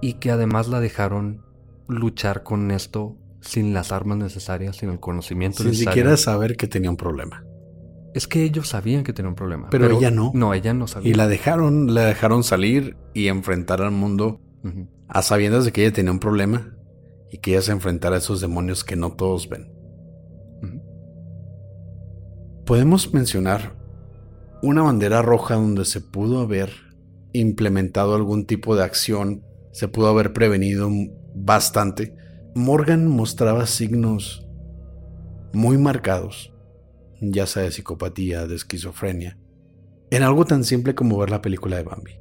y 0.00 0.14
que 0.14 0.30
además 0.30 0.68
la 0.68 0.80
dejaron 0.80 1.44
luchar 1.88 2.42
con 2.42 2.70
esto 2.70 3.16
sin 3.40 3.72
las 3.72 3.90
armas 3.90 4.18
necesarias, 4.18 4.76
sin 4.76 4.90
el 4.90 5.00
conocimiento 5.00 5.58
sin 5.58 5.68
necesario. 5.68 5.92
Sin 5.92 6.02
siquiera 6.02 6.16
saber 6.16 6.56
que 6.56 6.68
tenía 6.68 6.90
un 6.90 6.96
problema. 6.96 7.44
Es 8.14 8.26
que 8.26 8.42
ellos 8.42 8.68
sabían 8.68 9.04
que 9.04 9.12
tenía 9.12 9.28
un 9.28 9.36
problema. 9.36 9.68
Pero, 9.70 9.90
ella 9.90 10.10
no. 10.10 10.32
No, 10.34 10.52
ella 10.54 10.74
no 10.74 10.86
sabía. 10.86 11.10
Y 11.10 11.14
la 11.14 11.28
dejaron, 11.28 11.94
la 11.94 12.04
dejaron 12.04 12.42
salir 12.42 12.96
y 13.14 13.28
enfrentar 13.28 13.82
al 13.82 13.92
mundo 13.92 14.40
a 15.08 15.22
sabiendas 15.22 15.64
de 15.64 15.72
que 15.72 15.82
ella 15.82 15.92
tenía 15.92 16.12
un 16.12 16.18
problema 16.18 16.76
y 17.30 17.38
que 17.38 17.52
ella 17.52 17.62
se 17.62 17.72
enfrentara 17.72 18.16
a 18.16 18.18
esos 18.18 18.40
demonios 18.40 18.84
que 18.84 18.96
no 18.96 19.12
todos 19.12 19.48
ven. 19.48 19.72
Podemos 22.66 23.12
mencionar 23.12 23.76
una 24.62 24.82
bandera 24.82 25.22
roja 25.22 25.54
donde 25.54 25.84
se 25.84 26.00
pudo 26.00 26.40
haber 26.40 26.70
implementado 27.32 28.14
algún 28.14 28.46
tipo 28.46 28.76
de 28.76 28.84
acción, 28.84 29.42
se 29.72 29.88
pudo 29.88 30.08
haber 30.08 30.32
prevenido 30.32 30.90
bastante. 31.34 32.14
Morgan 32.54 33.08
mostraba 33.08 33.66
signos 33.66 34.46
muy 35.52 35.78
marcados, 35.78 36.52
ya 37.20 37.46
sea 37.46 37.62
de 37.62 37.70
psicopatía, 37.70 38.46
de 38.46 38.56
esquizofrenia, 38.56 39.38
en 40.10 40.22
algo 40.22 40.44
tan 40.44 40.64
simple 40.64 40.94
como 40.94 41.18
ver 41.18 41.30
la 41.30 41.42
película 41.42 41.76
de 41.76 41.84
Bambi. 41.84 42.12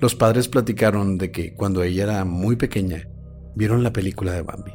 Los 0.00 0.14
padres 0.14 0.48
platicaron 0.48 1.18
de 1.18 1.32
que 1.32 1.54
cuando 1.54 1.82
ella 1.82 2.04
era 2.04 2.24
muy 2.24 2.56
pequeña, 2.56 3.08
vieron 3.56 3.82
la 3.82 3.92
película 3.92 4.32
de 4.32 4.42
Bambi. 4.42 4.72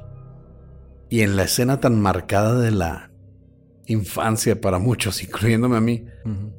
Y 1.10 1.22
en 1.22 1.36
la 1.36 1.44
escena 1.44 1.80
tan 1.80 2.02
marcada 2.02 2.60
de 2.60 2.72
la 2.72 3.12
infancia 3.86 4.60
para 4.60 4.80
muchos, 4.80 5.24
incluyéndome 5.24 5.78
a 5.78 5.82
mí, 5.82 6.06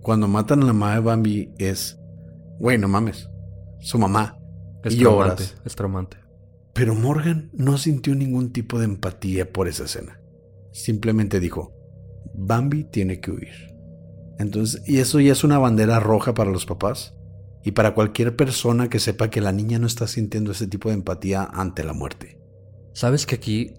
cuando 0.00 0.28
matan 0.28 0.62
a 0.62 0.66
la 0.66 0.72
mamá 0.72 0.94
de 0.94 1.00
Bambi 1.00 1.52
es, 1.58 1.98
güey, 2.58 2.78
no 2.78 2.88
mames, 2.88 3.28
su 3.80 3.98
mamá. 3.98 4.38
Es 4.82 4.98
traumante, 4.98 5.44
es 5.64 5.74
traumante. 5.74 6.16
Pero 6.74 6.94
Morgan 6.94 7.50
no 7.52 7.78
sintió 7.78 8.14
ningún 8.14 8.52
tipo 8.52 8.78
de 8.78 8.84
empatía 8.86 9.50
por 9.50 9.68
esa 9.68 9.84
escena. 9.84 10.20
Simplemente 10.72 11.40
dijo, 11.40 11.73
Bambi 12.36 12.84
tiene 12.84 13.20
que 13.20 13.30
huir. 13.30 13.74
Entonces, 14.38 14.82
y 14.86 14.98
eso 14.98 15.20
ya 15.20 15.32
es 15.32 15.44
una 15.44 15.58
bandera 15.58 16.00
roja 16.00 16.34
para 16.34 16.50
los 16.50 16.66
papás 16.66 17.14
y 17.62 17.72
para 17.72 17.94
cualquier 17.94 18.36
persona 18.36 18.88
que 18.88 18.98
sepa 18.98 19.30
que 19.30 19.40
la 19.40 19.52
niña 19.52 19.78
no 19.78 19.86
está 19.86 20.06
sintiendo 20.06 20.52
ese 20.52 20.66
tipo 20.66 20.88
de 20.88 20.96
empatía 20.96 21.48
ante 21.50 21.84
la 21.84 21.92
muerte. 21.92 22.38
Sabes 22.92 23.26
que 23.26 23.36
aquí, 23.36 23.74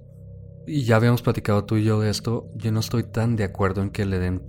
y 0.65 0.83
ya 0.83 0.95
habíamos 0.95 1.21
platicado 1.21 1.65
tú 1.65 1.77
y 1.77 1.83
yo 1.83 1.99
de 1.99 2.09
esto, 2.09 2.49
yo 2.55 2.71
no 2.71 2.79
estoy 2.79 3.03
tan 3.03 3.35
de 3.35 3.43
acuerdo 3.43 3.81
en 3.81 3.91
que 3.91 4.05
le 4.05 4.19
den 4.19 4.41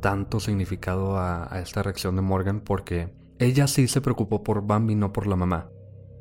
tanto 0.00 0.38
significado 0.38 1.16
a, 1.16 1.48
esta 1.62 1.82
reacción 1.82 2.14
de 2.14 2.22
Morgan 2.22 2.60
porque 2.60 3.08
ella 3.38 3.66
sí 3.66 3.88
se 3.88 4.02
preocupó 4.02 4.42
por 4.42 4.66
Bambi, 4.66 4.94
no 4.94 5.12
por 5.12 5.26
la 5.26 5.36
mamá. 5.36 5.70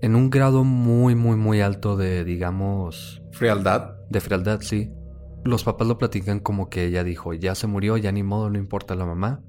En 0.02 0.16
un 0.16 0.30
grado 0.30 0.64
muy, 0.64 1.16
muy, 1.16 1.36
muy 1.36 1.62
alto 1.62 1.98
de, 1.98 2.24
digamos... 2.24 3.22
Frialdad. 3.32 3.96
De 4.10 4.22
frialdad, 4.22 4.62
sí. 4.62 4.90
Los 5.44 5.64
papás 5.64 5.88
lo 5.88 5.98
platican 5.98 6.40
como 6.40 6.70
que 6.70 6.86
ella 6.86 7.04
dijo, 7.04 7.34
ya 7.34 7.56
se 7.56 7.68
murió, 7.68 7.98
ya 7.98 8.12
ni 8.12 8.24
modo, 8.24 8.50
no 8.50 8.58
importa 8.58 8.96
la 8.96 9.06
mamá, 9.06 9.44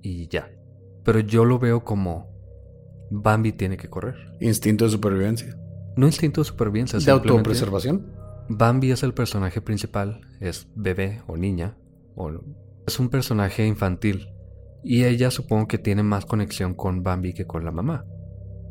y 0.00 0.28
ya. 0.28 0.50
Pero 1.04 1.20
yo 1.20 1.44
lo 1.44 1.58
veo 1.58 1.84
como, 1.84 2.30
Bambi 3.10 3.52
tiene 3.52 3.76
que 3.76 3.90
correr. 3.90 4.14
Instinto 4.40 4.84
de 4.84 4.90
supervivencia. 4.90 5.56
No 5.96 6.06
instinto 6.06 6.40
de 6.40 6.44
supervivencia. 6.44 6.98
De 6.98 7.10
autopreservación. 7.10 8.06
Bambi 8.48 8.90
es 8.90 9.02
el 9.02 9.14
personaje 9.14 9.60
principal, 9.60 10.20
es 10.40 10.68
bebé 10.74 11.22
o 11.26 11.36
niña, 11.36 11.76
o 12.14 12.30
es 12.86 12.98
un 12.98 13.08
personaje 13.08 13.66
infantil 13.66 14.28
Y 14.82 15.04
ella 15.04 15.30
supongo 15.30 15.68
que 15.68 15.78
tiene 15.78 16.02
más 16.02 16.26
conexión 16.26 16.74
con 16.74 17.02
Bambi 17.02 17.34
que 17.34 17.46
con 17.46 17.64
la 17.64 17.70
mamá. 17.70 18.04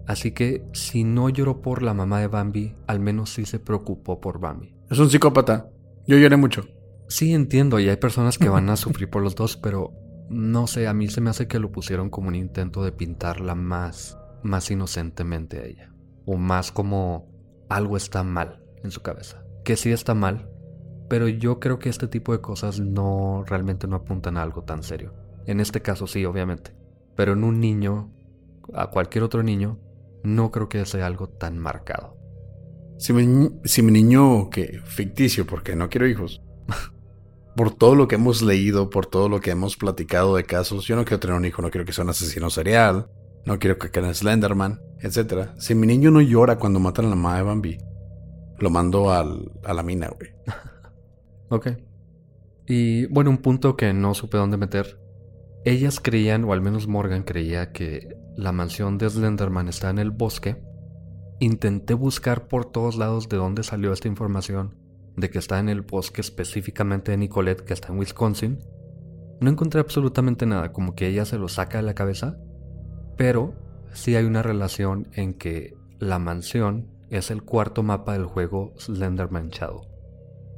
Así 0.08 0.32
que 0.32 0.66
si 0.74 1.04
no 1.04 1.30
lloró 1.30 1.62
por 1.62 1.82
la 1.82 1.94
mamá 1.94 2.20
de 2.20 2.28
Bambi, 2.28 2.76
al 2.88 3.00
menos 3.00 3.30
sí 3.34 3.46
se 3.46 3.60
preocupó 3.60 4.20
por 4.20 4.40
Bambi. 4.40 4.76
Es 4.90 5.00
un 5.00 5.10
psicópata. 5.10 5.70
Yo 6.08 6.18
lloré 6.18 6.38
mucho. 6.38 6.64
Sí, 7.08 7.34
entiendo, 7.34 7.80
y 7.80 7.90
hay 7.90 7.98
personas 7.98 8.38
que 8.38 8.50
van 8.50 8.70
a 8.70 8.78
sufrir 8.78 9.10
por 9.10 9.22
los 9.22 9.36
dos, 9.36 9.58
pero 9.58 9.92
no 10.30 10.66
sé, 10.66 10.88
a 10.88 10.94
mí 10.94 11.10
se 11.10 11.20
me 11.20 11.30
hace 11.30 11.48
que 11.48 11.60
lo 11.60 11.72
pusieron 11.72 12.10
como 12.10 12.30
un 12.30 12.36
intento 12.36 12.84
de 12.84 12.94
pintarla 12.94 13.54
más, 13.54 14.18
más 14.44 14.72
inocentemente 14.72 15.60
a 15.60 15.66
ella. 15.66 15.94
O 16.26 16.38
más 16.38 16.72
como 16.72 17.30
algo 17.68 17.98
está 17.98 18.24
mal 18.24 18.64
en 18.84 18.92
su 18.92 19.02
cabeza. 19.02 19.44
Que 19.66 19.76
sí 19.76 19.92
está 19.92 20.14
mal, 20.14 20.50
pero 21.10 21.28
yo 21.28 21.60
creo 21.60 21.80
que 21.80 21.90
este 21.90 22.08
tipo 22.08 22.32
de 22.32 22.40
cosas 22.40 22.80
no 22.80 23.44
realmente 23.46 23.88
no 23.88 23.98
apuntan 23.98 24.38
a 24.38 24.44
algo 24.44 24.64
tan 24.64 24.84
serio. 24.84 25.14
En 25.46 25.60
este 25.60 25.82
caso 25.82 26.08
sí, 26.08 26.24
obviamente. 26.24 26.74
Pero 27.18 27.34
en 27.34 27.44
un 27.44 27.60
niño, 27.60 28.14
a 28.74 28.88
cualquier 28.88 29.26
otro 29.26 29.44
niño, 29.44 29.78
no 30.24 30.52
creo 30.52 30.70
que 30.70 30.86
sea 30.86 31.06
algo 31.06 31.28
tan 31.28 31.58
marcado. 31.58 32.16
Si 33.02 33.14
mi, 33.14 33.92
niño, 33.92 34.52
que 34.52 34.80
ficticio, 34.86 35.48
porque 35.48 35.76
no 35.76 35.90
quiero 35.90 36.08
hijos, 36.08 36.44
por 37.56 37.74
todo 37.74 37.96
lo 37.96 38.08
que 38.08 38.14
hemos 38.14 38.44
leído, 38.44 38.92
por 38.92 39.08
todo 39.08 39.28
lo 39.28 39.42
que 39.42 39.50
hemos 39.50 39.76
platicado 39.76 40.36
de 40.36 40.44
casos, 40.44 40.86
yo 40.86 40.96
no 40.96 41.04
quiero 41.04 41.20
tener 41.20 41.36
un 41.36 41.44
hijo, 41.46 41.64
no 41.64 41.72
quiero 41.72 41.84
que 41.84 41.94
sea 41.94 42.04
un 42.04 42.12
asesino 42.12 42.52
serial, 42.52 43.10
no 43.44 43.58
quiero 43.58 43.80
que 43.80 43.90
quede 43.90 44.14
Slenderman, 44.14 44.80
etc. 45.00 45.50
Si 45.58 45.74
mi 45.74 45.88
niño 45.88 46.12
no 46.12 46.22
llora 46.22 46.60
cuando 46.60 46.80
matan 46.80 47.06
a 47.06 47.10
la 47.10 47.16
mamá 47.16 47.38
de 47.38 47.42
Bambi, 47.42 47.78
lo 48.60 48.70
mando 48.70 49.12
al, 49.12 49.52
a 49.64 49.74
la 49.74 49.82
mina, 49.82 50.10
güey. 50.10 50.30
ok. 51.50 51.70
Y 52.68 53.08
bueno, 53.08 53.32
un 53.32 53.40
punto 53.40 53.76
que 53.76 53.94
no 53.94 54.14
supe 54.14 54.38
dónde 54.38 54.58
meter. 54.58 55.00
Ellas 55.66 56.00
creían, 56.00 56.44
o 56.44 56.54
al 56.54 56.62
menos 56.62 56.88
Morgan 56.88 57.24
creía, 57.24 57.72
que 57.72 58.16
la 58.38 58.52
mansión 58.52 59.00
de 59.00 59.10
Slenderman 59.10 59.70
está 59.70 59.90
en 59.90 59.98
el 59.98 60.12
bosque. 60.12 60.62
Intenté 61.42 61.96
buscar 61.96 62.48
por 62.48 62.66
todos 62.66 62.98
lados 62.98 63.28
de 63.28 63.36
dónde 63.36 63.64
salió 63.64 63.92
esta 63.94 64.08
información 64.08 64.76
de 65.18 65.32
que 65.32 65.40
está 65.40 65.58
en 65.58 65.70
el 65.70 65.82
bosque 65.82 66.22
específicamente 66.22 67.10
de 67.10 67.18
Nicolette, 67.18 67.62
que 67.62 67.74
está 67.74 67.92
en 67.92 67.98
Wisconsin. 67.98 68.60
No 69.40 69.50
encontré 69.50 69.82
absolutamente 69.82 70.46
nada, 70.46 70.72
como 70.72 70.94
que 70.94 71.08
ella 71.08 71.26
se 71.26 71.40
lo 71.40 71.48
saca 71.48 71.80
de 71.80 71.84
la 71.84 71.96
cabeza, 71.96 72.38
pero 73.18 73.56
sí 73.92 74.16
hay 74.16 74.26
una 74.26 74.44
relación 74.44 75.08
en 75.14 75.34
que 75.34 75.74
la 75.98 76.20
mansión 76.20 76.92
es 77.10 77.32
el 77.32 77.42
cuarto 77.42 77.82
mapa 77.82 78.14
del 78.14 78.26
juego 78.26 78.76
Slenderman 78.78 79.50
Shadow. 79.50 79.88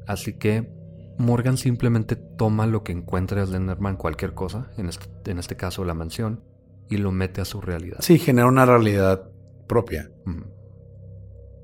Así 0.05 0.33
que 0.33 0.69
Morgan 1.17 1.55
simplemente 1.55 2.17
toma 2.17 2.67
lo 2.67 2.83
que 2.83 2.91
encuentra 2.91 3.39
de 3.39 3.47
Slenderman, 3.47 3.95
cualquier 3.95 4.33
cosa, 4.33 4.69
en 4.75 4.89
este, 4.89 5.31
en 5.31 5.39
este, 5.39 5.55
caso 5.55 5.85
la 5.85 5.93
mansión, 5.93 6.43
y 6.89 6.97
lo 6.97 7.13
mete 7.13 7.39
a 7.39 7.45
su 7.45 7.61
realidad. 7.61 7.99
Sí, 8.01 8.19
genera 8.19 8.47
una 8.47 8.65
realidad 8.65 9.29
propia. 9.65 10.11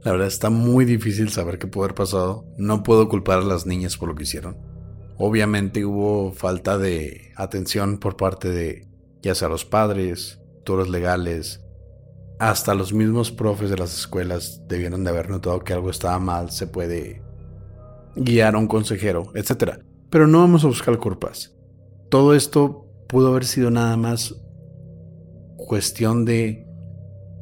La 0.04 0.14
verdad 0.14 0.28
está 0.28 0.50
muy 0.50 0.86
difícil 0.86 1.30
saber 1.30 1.60
qué 1.60 1.68
pudo 1.68 1.84
haber 1.84 1.96
pasado. 1.96 2.46
No 2.58 2.84
puedo 2.84 3.10
culpar 3.10 3.40
a 3.40 3.44
las 3.44 3.66
niñas 3.66 3.98
por 3.98 4.10
lo 4.10 4.16
que 4.16 4.24
hicieron. 4.24 4.58
Obviamente 5.18 5.84
hubo 5.84 6.32
falta 6.32 6.78
de 6.78 7.34
atención 7.36 7.98
por 7.98 8.16
parte 8.16 8.50
de 8.50 8.88
ya 9.22 9.36
sea 9.36 9.50
los 9.50 9.66
padres, 9.66 10.40
todos 10.64 10.88
legales, 10.88 11.62
hasta 12.40 12.74
los 12.74 12.94
mismos 12.94 13.32
profes 13.32 13.70
de 13.70 13.78
las 13.78 13.94
escuelas 13.94 14.62
debieron 14.70 15.04
de 15.04 15.10
haber 15.10 15.30
notado 15.30 15.60
que 15.60 15.74
algo 15.74 15.90
estaba 15.90 16.18
mal, 16.20 16.52
se 16.52 16.68
puede 16.68 17.22
guiar 18.16 18.56
a 18.56 18.60
un 18.60 18.68
consejero, 18.68 19.34
etc. 19.36 19.82
Pero 20.10 20.26
no 20.26 20.40
vamos 20.40 20.64
a 20.64 20.68
buscar 20.68 20.98
culpas. 21.00 21.54
Todo 22.08 22.34
esto 22.34 22.86
pudo 23.10 23.28
haber 23.28 23.44
sido 23.44 23.70
nada 23.72 23.98
más 23.98 24.36
cuestión 25.58 26.24
de 26.24 26.66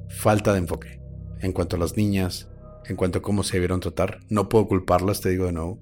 falta 0.10 0.52
de 0.54 0.60
enfoque 0.60 0.97
en 1.42 1.52
cuanto 1.52 1.76
a 1.76 1.80
las 1.80 1.98
niñas, 1.98 2.50
en 2.86 2.96
cuanto 2.96 3.20
a 3.20 3.22
cómo 3.22 3.44
se 3.44 3.54
debieron 3.54 3.80
tratar. 3.80 4.20
No 4.30 4.50
puedo 4.50 4.68
culparlas, 4.68 5.22
te 5.22 5.30
digo 5.30 5.46
de 5.46 5.54
nuevo. 5.54 5.80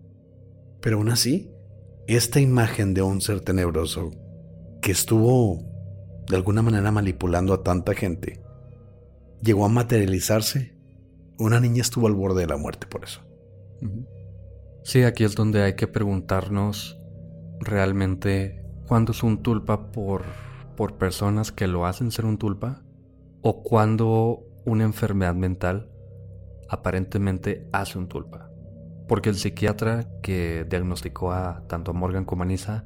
Pero 0.82 0.98
aún 0.98 1.10
así, 1.10 1.52
esta 2.08 2.39
imagen 2.39 2.94
de 2.94 3.02
un 3.02 3.22
ser 3.22 3.41
tenebroso 3.41 4.12
que 4.82 4.91
estuvo 4.91 5.63
de 6.28 6.36
alguna 6.36 6.62
manera 6.62 6.91
manipulando 6.91 7.54
a 7.54 7.63
tanta 7.63 7.94
gente, 7.94 8.41
llegó 9.41 9.65
a 9.65 9.70
materializarse. 9.70 10.76
Una 11.38 11.60
niña 11.60 11.82
estuvo 11.82 12.08
al 12.08 12.13
borde 12.13 12.41
de 12.41 12.48
la 12.48 12.58
muerte 12.58 12.88
por 12.88 13.04
eso. 13.04 13.22
Sí, 14.84 15.04
aquí 15.04 15.24
es 15.24 15.36
donde 15.36 15.63
hay 15.63 15.76
que 15.76 15.88
preguntarnos 15.88 17.00
realmente 17.60 18.63
cuándo 18.88 19.12
es 19.12 19.24
un 19.24 19.41
tulpa 19.41 19.91
por, 19.91 20.24
por 20.76 20.98
personas 20.98 21.52
que 21.52 21.68
lo 21.68 21.86
hacen 21.86 22.12
ser 22.12 22.26
un 22.26 22.38
tulpa 22.38 22.84
o 23.41 23.63
cuando 23.63 24.44
una 24.65 24.84
enfermedad 24.84 25.36
mental 25.36 25.89
aparentemente 26.69 27.67
hace 27.71 27.97
un 27.97 28.08
tulpa. 28.08 28.49
Porque 29.08 29.30
el 29.30 29.36
psiquiatra 29.36 30.08
que 30.21 30.65
diagnosticó 30.67 31.32
a 31.32 31.63
tanto 31.67 31.91
a 31.91 31.93
Morgan 31.93 32.25
como 32.25 32.43
a 32.43 32.45
Nisa, 32.45 32.86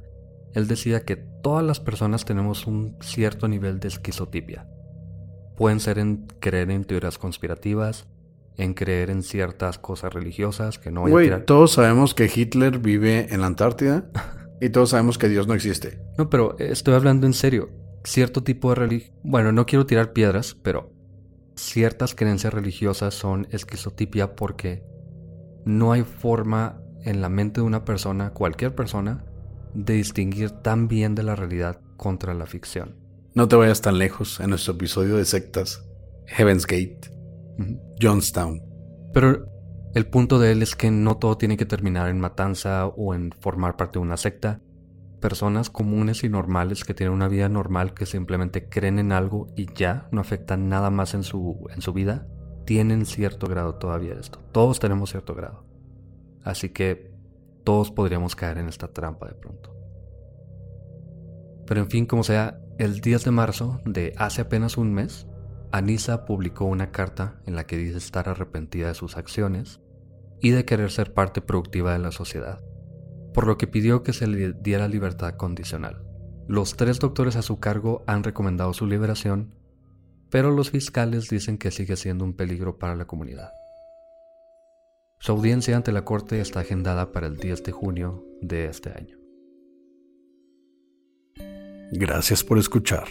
él 0.54 0.68
decía 0.68 1.04
que 1.04 1.16
todas 1.16 1.64
las 1.64 1.80
personas 1.80 2.24
tenemos 2.24 2.66
un 2.66 2.96
cierto 3.00 3.48
nivel 3.48 3.80
de 3.80 3.88
esquizotipia. 3.88 4.68
Pueden 5.56 5.80
ser 5.80 5.98
en 5.98 6.26
creer 6.40 6.70
en 6.70 6.84
teorías 6.84 7.18
conspirativas, 7.18 8.06
en 8.56 8.74
creer 8.74 9.10
en 9.10 9.22
ciertas 9.22 9.78
cosas 9.78 10.12
religiosas 10.12 10.78
que 10.78 10.90
no 10.90 11.02
voy 11.02 11.30
todos 11.46 11.72
sabemos 11.72 12.14
que 12.14 12.30
Hitler 12.34 12.78
vive 12.78 13.32
en 13.32 13.40
la 13.40 13.46
Antártida 13.46 14.10
y 14.60 14.68
todos 14.70 14.90
sabemos 14.90 15.16
que 15.16 15.28
Dios 15.28 15.46
no 15.46 15.54
existe. 15.54 16.00
No, 16.18 16.28
pero 16.28 16.58
estoy 16.58 16.94
hablando 16.94 17.26
en 17.26 17.32
serio. 17.32 17.70
Cierto 18.04 18.42
tipo 18.42 18.70
de 18.70 18.74
religión... 18.74 19.14
Bueno, 19.22 19.52
no 19.52 19.66
quiero 19.66 19.86
tirar 19.86 20.12
piedras, 20.12 20.54
pero 20.62 20.92
ciertas 21.60 22.14
creencias 22.14 22.52
religiosas 22.52 23.14
son 23.14 23.46
esquizotipia 23.50 24.34
porque 24.34 24.82
no 25.64 25.92
hay 25.92 26.02
forma 26.02 26.80
en 27.04 27.20
la 27.20 27.28
mente 27.28 27.60
de 27.60 27.66
una 27.66 27.84
persona, 27.84 28.30
cualquier 28.30 28.74
persona, 28.74 29.24
de 29.74 29.94
distinguir 29.94 30.50
tan 30.50 30.88
bien 30.88 31.14
de 31.14 31.22
la 31.22 31.36
realidad 31.36 31.80
contra 31.96 32.34
la 32.34 32.46
ficción. 32.46 32.96
No 33.34 33.46
te 33.46 33.56
vayas 33.56 33.80
tan 33.80 33.98
lejos 33.98 34.40
en 34.40 34.50
nuestro 34.50 34.74
episodio 34.74 35.16
de 35.16 35.24
sectas, 35.24 35.84
Heaven's 36.26 36.66
Gate, 36.66 37.10
Johnstown. 38.00 38.62
Pero 39.12 39.46
el 39.94 40.06
punto 40.06 40.38
de 40.38 40.52
él 40.52 40.62
es 40.62 40.74
que 40.74 40.90
no 40.90 41.16
todo 41.16 41.36
tiene 41.36 41.56
que 41.56 41.66
terminar 41.66 42.08
en 42.08 42.20
matanza 42.20 42.86
o 42.86 43.14
en 43.14 43.32
formar 43.40 43.76
parte 43.76 43.98
de 43.98 44.02
una 44.02 44.16
secta 44.16 44.60
personas 45.20 45.70
comunes 45.70 46.24
y 46.24 46.28
normales 46.28 46.84
que 46.84 46.94
tienen 46.94 47.14
una 47.14 47.28
vida 47.28 47.48
normal, 47.48 47.94
que 47.94 48.06
simplemente 48.06 48.68
creen 48.68 48.98
en 48.98 49.12
algo 49.12 49.48
y 49.56 49.72
ya 49.72 50.08
no 50.10 50.20
afectan 50.20 50.68
nada 50.68 50.90
más 50.90 51.14
en 51.14 51.22
su, 51.22 51.66
en 51.74 51.82
su 51.82 51.92
vida, 51.92 52.26
tienen 52.64 53.06
cierto 53.06 53.46
grado 53.46 53.76
todavía 53.76 54.14
de 54.14 54.20
esto. 54.20 54.40
Todos 54.52 54.80
tenemos 54.80 55.10
cierto 55.10 55.34
grado. 55.34 55.64
Así 56.42 56.70
que 56.70 57.12
todos 57.64 57.90
podríamos 57.90 58.34
caer 58.34 58.58
en 58.58 58.68
esta 58.68 58.88
trampa 58.88 59.28
de 59.28 59.34
pronto. 59.34 59.76
Pero 61.66 61.80
en 61.80 61.90
fin, 61.90 62.06
como 62.06 62.24
sea, 62.24 62.60
el 62.78 63.00
10 63.00 63.24
de 63.24 63.30
marzo 63.30 63.80
de 63.84 64.14
hace 64.16 64.42
apenas 64.42 64.76
un 64.76 64.92
mes, 64.92 65.26
Anisa 65.70 66.24
publicó 66.24 66.64
una 66.64 66.90
carta 66.90 67.40
en 67.46 67.54
la 67.54 67.64
que 67.64 67.76
dice 67.76 67.98
estar 67.98 68.28
arrepentida 68.28 68.88
de 68.88 68.94
sus 68.94 69.16
acciones 69.16 69.80
y 70.40 70.50
de 70.50 70.64
querer 70.64 70.90
ser 70.90 71.12
parte 71.12 71.42
productiva 71.42 71.92
de 71.92 71.98
la 72.00 72.10
sociedad 72.10 72.60
por 73.32 73.46
lo 73.46 73.56
que 73.58 73.66
pidió 73.66 74.02
que 74.02 74.12
se 74.12 74.26
le 74.26 74.52
diera 74.52 74.88
libertad 74.88 75.34
condicional. 75.34 76.02
Los 76.48 76.76
tres 76.76 76.98
doctores 76.98 77.36
a 77.36 77.42
su 77.42 77.60
cargo 77.60 78.02
han 78.06 78.24
recomendado 78.24 78.72
su 78.72 78.86
liberación, 78.86 79.54
pero 80.30 80.50
los 80.50 80.70
fiscales 80.70 81.28
dicen 81.28 81.58
que 81.58 81.70
sigue 81.70 81.96
siendo 81.96 82.24
un 82.24 82.34
peligro 82.34 82.78
para 82.78 82.96
la 82.96 83.06
comunidad. 83.06 83.52
Su 85.20 85.32
audiencia 85.32 85.76
ante 85.76 85.92
la 85.92 86.04
corte 86.04 86.40
está 86.40 86.60
agendada 86.60 87.12
para 87.12 87.26
el 87.26 87.36
10 87.36 87.62
de 87.62 87.72
junio 87.72 88.24
de 88.40 88.66
este 88.66 88.90
año. 88.90 89.18
Gracias 91.92 92.42
por 92.42 92.58
escuchar 92.58 93.08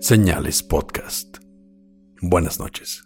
Señales 0.00 0.62
Podcast. 0.62 1.38
Buenas 2.20 2.58
noches. 2.58 3.05